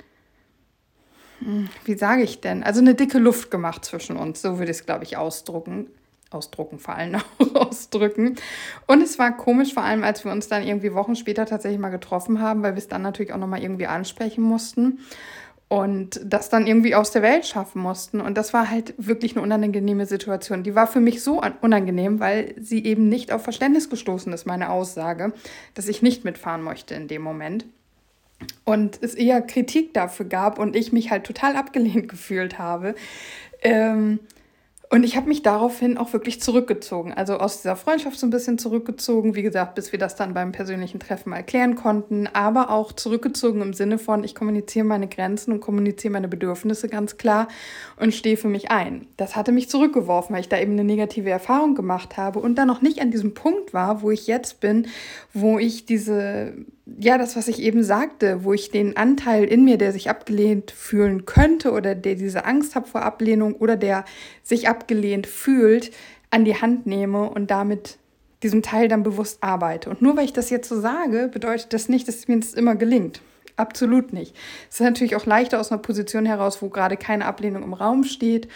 wie 1.85 1.97
sage 1.97 2.23
ich 2.23 2.41
denn? 2.41 2.63
Also 2.63 2.81
eine 2.81 2.95
dicke 2.95 3.19
Luft 3.19 3.51
gemacht 3.51 3.85
zwischen 3.85 4.17
uns, 4.17 4.41
so 4.41 4.59
würde 4.59 4.71
ich 4.71 4.77
es, 4.79 4.85
glaube 4.85 5.03
ich, 5.03 5.17
ausdrucken. 5.17 5.87
ausdrucken, 6.31 6.79
vor 6.79 6.95
allem 6.95 7.15
auch 7.15 7.55
ausdrücken. 7.67 8.35
Und 8.87 9.01
es 9.01 9.19
war 9.19 9.35
komisch, 9.37 9.73
vor 9.73 9.83
allem 9.83 10.03
als 10.03 10.25
wir 10.25 10.31
uns 10.31 10.47
dann 10.47 10.63
irgendwie 10.63 10.93
Wochen 10.93 11.15
später 11.15 11.45
tatsächlich 11.45 11.79
mal 11.79 11.89
getroffen 11.89 12.41
haben, 12.41 12.63
weil 12.63 12.73
wir 12.73 12.79
es 12.79 12.87
dann 12.87 13.01
natürlich 13.01 13.33
auch 13.33 13.37
nochmal 13.37 13.61
irgendwie 13.61 13.87
ansprechen 13.87 14.41
mussten 14.41 14.99
und 15.73 16.21
das 16.23 16.49
dann 16.49 16.67
irgendwie 16.67 16.93
aus 16.93 17.09
der 17.09 17.23
Welt 17.23 17.47
schaffen 17.47 17.81
mussten. 17.81 18.21
Und 18.21 18.37
das 18.37 18.53
war 18.53 18.69
halt 18.69 18.93
wirklich 18.97 19.35
eine 19.35 19.41
unangenehme 19.41 20.05
Situation. 20.05 20.61
Die 20.61 20.75
war 20.75 20.85
für 20.85 20.99
mich 20.99 21.23
so 21.23 21.41
unangenehm, 21.61 22.19
weil 22.19 22.53
sie 22.61 22.85
eben 22.85 23.09
nicht 23.09 23.31
auf 23.31 23.43
Verständnis 23.43 23.89
gestoßen 23.89 24.31
ist, 24.33 24.45
meine 24.45 24.69
Aussage, 24.69 25.33
dass 25.73 25.87
ich 25.87 26.03
nicht 26.03 26.25
mitfahren 26.25 26.61
möchte 26.61 26.93
in 26.93 27.07
dem 27.07 27.23
Moment. 27.23 27.65
Und 28.65 28.99
es 29.01 29.15
eher 29.15 29.41
Kritik 29.41 29.93
dafür 29.93 30.25
gab 30.25 30.59
und 30.59 30.75
ich 30.75 30.91
mich 30.91 31.11
halt 31.11 31.25
total 31.25 31.55
abgelehnt 31.55 32.09
gefühlt 32.09 32.59
habe. 32.59 32.95
Ähm, 33.61 34.19
und 34.93 35.03
ich 35.03 35.15
habe 35.15 35.27
mich 35.27 35.41
daraufhin 35.41 35.97
auch 35.97 36.13
wirklich 36.13 36.39
zurückgezogen, 36.39 37.13
also 37.13 37.37
aus 37.37 37.63
dieser 37.63 37.75
Freundschaft 37.75 38.19
so 38.19 38.27
ein 38.27 38.29
bisschen 38.29 38.59
zurückgezogen, 38.59 39.33
wie 39.33 39.41
gesagt, 39.41 39.73
bis 39.73 39.91
wir 39.91 39.97
das 39.97 40.15
dann 40.15 40.35
beim 40.35 40.51
persönlichen 40.51 40.99
Treffen 40.99 41.31
mal 41.31 41.37
erklären 41.37 41.73
konnten, 41.73 42.27
aber 42.31 42.69
auch 42.69 42.91
zurückgezogen 42.91 43.63
im 43.63 43.73
Sinne 43.73 43.97
von, 43.97 44.23
ich 44.23 44.35
kommuniziere 44.35 44.85
meine 44.85 45.07
Grenzen 45.07 45.51
und 45.51 45.61
kommuniziere 45.61 46.13
meine 46.13 46.27
Bedürfnisse 46.27 46.89
ganz 46.89 47.17
klar 47.17 47.47
und 47.99 48.13
stehe 48.13 48.37
für 48.37 48.49
mich 48.49 48.69
ein. 48.69 49.07
Das 49.17 49.35
hatte 49.35 49.51
mich 49.51 49.67
zurückgeworfen, 49.67 50.35
weil 50.35 50.41
ich 50.41 50.49
da 50.49 50.59
eben 50.59 50.73
eine 50.73 50.83
negative 50.83 51.31
Erfahrung 51.31 51.73
gemacht 51.73 52.15
habe 52.15 52.37
und 52.37 52.53
dann 52.59 52.67
noch 52.67 52.83
nicht 52.83 53.01
an 53.01 53.09
diesem 53.09 53.33
Punkt 53.33 53.73
war, 53.73 54.03
wo 54.03 54.11
ich 54.11 54.27
jetzt 54.27 54.59
bin, 54.59 54.85
wo 55.33 55.57
ich 55.57 55.87
diese 55.87 56.53
ja, 56.99 57.17
das, 57.17 57.35
was 57.35 57.47
ich 57.47 57.61
eben 57.61 57.83
sagte, 57.83 58.43
wo 58.43 58.53
ich 58.53 58.71
den 58.71 58.97
Anteil 58.97 59.45
in 59.45 59.65
mir, 59.65 59.77
der 59.77 59.91
sich 59.91 60.09
abgelehnt 60.09 60.71
fühlen 60.71 61.25
könnte 61.25 61.71
oder 61.71 61.95
der 61.95 62.15
diese 62.15 62.45
Angst 62.45 62.75
hat 62.75 62.87
vor 62.87 63.01
Ablehnung 63.01 63.55
oder 63.55 63.75
der 63.75 64.05
sich 64.43 64.67
abgelehnt 64.67 65.27
fühlt, 65.27 65.91
an 66.29 66.45
die 66.45 66.59
Hand 66.59 66.85
nehme 66.85 67.29
und 67.29 67.51
damit 67.51 67.97
diesem 68.41 68.61
Teil 68.61 68.87
dann 68.87 69.03
bewusst 69.03 69.41
arbeite. 69.41 69.89
Und 69.89 70.01
nur 70.01 70.17
weil 70.17 70.25
ich 70.25 70.33
das 70.33 70.49
jetzt 70.49 70.69
so 70.69 70.79
sage, 70.79 71.29
bedeutet 71.31 71.73
das 71.73 71.89
nicht, 71.89 72.07
dass 72.07 72.27
mir 72.27 72.39
das 72.39 72.53
immer 72.53 72.75
gelingt. 72.75 73.21
Absolut 73.55 74.13
nicht. 74.13 74.35
Es 74.69 74.79
ist 74.79 74.85
natürlich 74.85 75.15
auch 75.15 75.27
leichter 75.27 75.59
aus 75.59 75.71
einer 75.71 75.81
Position 75.81 76.25
heraus, 76.25 76.61
wo 76.61 76.69
gerade 76.69 76.97
keine 76.97 77.25
Ablehnung 77.25 77.63
im 77.63 77.73
Raum 77.73 78.03
steht 78.03 78.47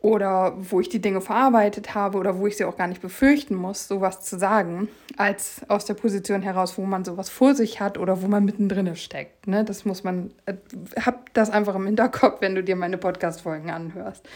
oder 0.00 0.54
wo 0.58 0.80
ich 0.80 0.88
die 0.88 1.00
Dinge 1.00 1.20
verarbeitet 1.20 1.94
habe 1.94 2.16
oder 2.16 2.38
wo 2.38 2.46
ich 2.46 2.56
sie 2.56 2.64
auch 2.64 2.76
gar 2.76 2.86
nicht 2.86 3.02
befürchten 3.02 3.54
muss, 3.54 3.86
sowas 3.86 4.22
zu 4.22 4.38
sagen, 4.38 4.88
als 5.16 5.60
aus 5.68 5.84
der 5.84 5.94
Position 5.94 6.40
heraus, 6.40 6.78
wo 6.78 6.86
man 6.86 7.04
sowas 7.04 7.28
vor 7.28 7.54
sich 7.54 7.80
hat 7.80 7.98
oder 7.98 8.22
wo 8.22 8.26
man 8.26 8.44
mittendrin 8.44 8.96
steckt. 8.96 9.46
Ne? 9.46 9.62
Das 9.62 9.84
muss 9.84 10.02
man, 10.02 10.32
äh, 10.46 10.54
hab 11.00 11.32
das 11.34 11.50
einfach 11.50 11.74
im 11.74 11.84
Hinterkopf, 11.84 12.40
wenn 12.40 12.54
du 12.54 12.64
dir 12.64 12.76
meine 12.76 12.96
Podcast-Folgen 12.96 13.70
anhörst. 13.70 14.26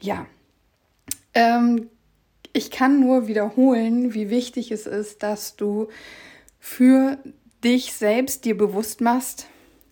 Ja. 0.00 0.26
Ähm, 1.32 1.88
ich 2.52 2.72
kann 2.72 2.98
nur 2.98 3.28
wiederholen, 3.28 4.14
wie 4.14 4.30
wichtig 4.30 4.72
es 4.72 4.86
ist, 4.86 5.22
dass 5.22 5.54
du 5.54 5.88
für 6.58 7.18
dich 7.62 7.92
selbst 7.92 8.44
dir 8.44 8.56
bewusst 8.56 9.00
machst, 9.00 9.46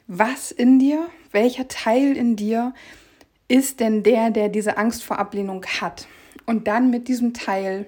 was 0.08 0.50
in 0.50 0.80
dir, 0.80 1.06
welcher 1.30 1.68
Teil 1.68 2.16
in 2.16 2.34
dir 2.34 2.74
ist 3.48 3.80
denn 3.80 4.02
der, 4.02 4.30
der 4.30 4.48
diese 4.48 4.76
Angst 4.76 5.04
vor 5.04 5.18
Ablehnung 5.18 5.64
hat? 5.80 6.06
Und 6.46 6.68
dann 6.68 6.90
mit 6.90 7.08
diesem 7.08 7.34
Teil, 7.34 7.86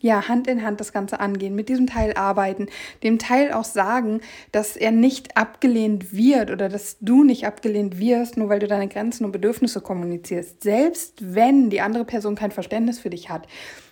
ja, 0.00 0.28
Hand 0.28 0.46
in 0.46 0.62
Hand 0.62 0.80
das 0.80 0.92
Ganze 0.92 1.20
angehen, 1.20 1.54
mit 1.54 1.68
diesem 1.68 1.86
Teil 1.86 2.14
arbeiten, 2.14 2.68
dem 3.02 3.18
Teil 3.18 3.52
auch 3.52 3.64
sagen, 3.64 4.20
dass 4.52 4.76
er 4.76 4.90
nicht 4.90 5.36
abgelehnt 5.36 6.12
wird 6.12 6.50
oder 6.50 6.68
dass 6.68 6.98
du 7.00 7.24
nicht 7.24 7.46
abgelehnt 7.46 7.98
wirst, 7.98 8.36
nur 8.36 8.48
weil 8.48 8.58
du 8.58 8.66
deine 8.66 8.88
Grenzen 8.88 9.24
und 9.24 9.32
Bedürfnisse 9.32 9.80
kommunizierst. 9.80 10.62
Selbst 10.62 11.34
wenn 11.34 11.70
die 11.70 11.80
andere 11.80 12.04
Person 12.04 12.34
kein 12.34 12.52
Verständnis 12.52 12.98
für 12.98 13.10
dich 13.10 13.28
hat, 13.30 13.46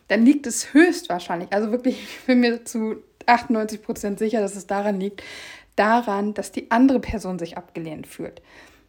dann 0.09 0.25
liegt 0.25 0.47
es 0.47 0.75
höchstwahrscheinlich, 0.75 1.53
also 1.53 1.71
wirklich, 1.71 2.03
ich 2.03 2.27
bin 2.27 2.41
mir 2.41 2.65
zu 2.65 2.97
98 3.27 3.83
Prozent 3.83 4.19
sicher, 4.19 4.41
dass 4.41 4.57
es 4.57 4.67
daran 4.67 5.01
liegt, 5.01 5.23
daran, 5.77 6.35
dass 6.35 6.53
die 6.53 6.71
andere 6.71 7.01
Person 7.01 7.39
sich 7.39 7.57
abgelehnt 7.57 8.07
fühlt. 8.07 8.43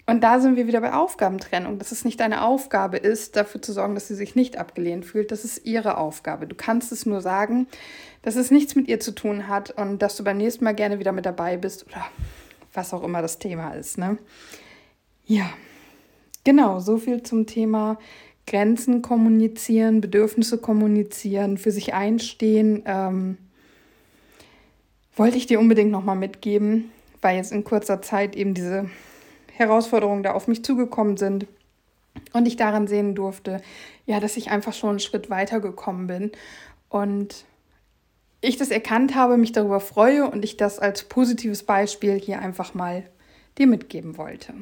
Und 0.08 0.22
da 0.24 0.40
sind 0.40 0.56
wir 0.56 0.68
wieder 0.68 0.82
bei 0.82 0.94
Aufgabentrennung, 0.94 1.79
dass 1.79 1.92
es 1.92 2.06
nicht 2.06 2.20
deine 2.20 2.44
Aufgabe 2.44 2.98
ist, 2.98 3.36
dafür 3.36 3.62
zu 3.62 3.74
sorgen, 3.74 3.96
dass 3.96 4.08
sie 4.08 4.16
sich 4.16 4.36
nicht 4.36 4.58
abgelehnt 4.58 5.03
fühlt. 5.03 5.32
Das 5.32 5.44
ist 5.44 5.66
ihre 5.66 5.98
Aufgabe. 5.98 6.46
Du 6.46 6.56
kannst 6.56 6.92
es 6.92 7.08
nur 7.08 7.22
sagen, 7.22 7.68
dass 8.22 8.36
es 8.36 8.51
nichts 8.51 8.75
mit 8.75 8.88
ihr 8.88 9.00
zu 9.00 9.14
tun 9.14 9.48
hat 9.48 9.72
und 9.72 10.01
dass 10.03 10.16
du 10.16 10.24
beim 10.24 10.38
nächsten 10.38 10.64
Mal 10.64 10.75
gerne 10.75 11.00
wieder 11.00 11.12
mit 11.12 11.25
dabei 11.25 11.58
bist 11.58 11.88
oder 11.88 12.06
was 12.74 12.94
auch 12.94 13.03
immer 13.03 13.24
das 13.24 13.40
Thema 13.40 13.72
ist. 13.72 13.98
Ne? 13.98 14.18
Ja, 15.25 15.50
genau, 16.44 16.79
so 16.79 16.98
viel 16.98 17.24
zum 17.24 17.48
Thema 17.48 17.98
Grenzen 18.46 19.01
kommunizieren, 19.01 20.01
Bedürfnisse 20.01 20.60
kommunizieren, 20.60 21.58
für 21.58 21.72
sich 21.72 21.96
einstehen. 21.96 22.84
Ähm, 22.86 23.38
wollte 25.16 25.38
ich 25.38 25.48
dir 25.48 25.60
unbedingt 25.60 25.90
nochmal 25.90 26.16
mitgeben, 26.16 26.92
weil 27.22 27.38
jetzt 27.38 27.51
in 27.51 27.64
kurzer 27.64 28.03
Zeit 28.03 28.36
eben 28.36 28.53
diese 28.53 28.90
Herausforderungen 29.57 30.24
da 30.24 30.33
auf 30.33 30.48
mich 30.48 30.63
zugekommen 30.63 31.18
sind 31.18 31.48
und 32.33 32.46
ich 32.46 32.55
daran 32.55 32.87
sehen 32.87 33.15
durfte, 33.15 33.61
ja, 34.05 34.20
dass 34.20 34.37
ich 34.37 34.51
einfach 34.51 34.74
schon 34.74 34.91
einen 34.91 35.00
Schritt 35.00 35.29
weiter 35.29 35.59
gekommen 35.59 36.07
bin 36.07 36.31
und 36.89 37.46
ich 38.41 38.57
das 38.57 38.70
erkannt 38.70 39.15
habe, 39.15 39.37
mich 39.37 39.53
darüber 39.53 39.79
freue 39.79 40.29
und 40.29 40.44
ich 40.44 40.57
das 40.57 40.79
als 40.79 41.03
positives 41.03 41.63
Beispiel 41.63 42.20
hier 42.20 42.39
einfach 42.39 42.74
mal 42.74 43.03
dir 43.57 43.68
mitgeben 43.68 44.18
wollte. 44.18 44.53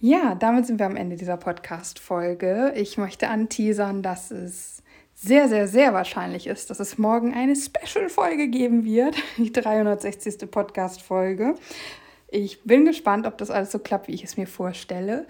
Ja, 0.00 0.34
damit 0.34 0.66
sind 0.66 0.78
wir 0.78 0.86
am 0.86 0.96
Ende 0.96 1.16
dieser 1.16 1.36
Podcast-Folge. 1.36 2.72
Ich 2.74 2.96
möchte 2.98 3.28
anteasern, 3.28 4.02
dass 4.02 4.30
es 4.30 4.82
sehr, 5.14 5.48
sehr, 5.48 5.68
sehr 5.68 5.92
wahrscheinlich 5.92 6.46
ist, 6.46 6.70
dass 6.70 6.80
es 6.80 6.96
morgen 6.96 7.34
eine 7.34 7.54
Special-Folge 7.54 8.48
geben 8.48 8.84
wird, 8.84 9.14
die 9.36 9.52
360. 9.52 10.50
Podcast-Folge. 10.50 11.54
Ich 12.30 12.62
bin 12.62 12.84
gespannt, 12.84 13.26
ob 13.26 13.38
das 13.38 13.50
alles 13.50 13.72
so 13.72 13.78
klappt, 13.78 14.08
wie 14.08 14.14
ich 14.14 14.24
es 14.24 14.36
mir 14.36 14.46
vorstelle. 14.46 15.26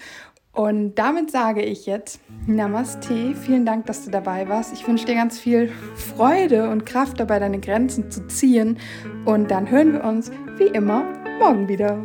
Und 0.53 0.97
damit 0.97 1.31
sage 1.31 1.63
ich 1.63 1.87
jetzt 1.87 2.21
Namaste. 2.47 3.35
Vielen 3.35 3.65
Dank, 3.65 3.87
dass 3.87 4.05
du 4.05 4.11
dabei 4.11 4.49
warst. 4.49 4.73
Ich 4.73 4.87
wünsche 4.87 5.07
dir 5.07 5.15
ganz 5.15 5.39
viel 5.39 5.71
Freude 5.95 6.69
und 6.69 6.85
Kraft 6.85 7.21
dabei, 7.21 7.39
deine 7.39 7.61
Grenzen 7.61 8.11
zu 8.11 8.27
ziehen. 8.27 8.79
Und 9.25 9.51
dann 9.51 9.71
hören 9.71 9.93
wir 9.93 10.05
uns 10.05 10.31
wie 10.59 10.65
immer 10.65 11.05
morgen 11.39 11.69
wieder. 11.69 12.05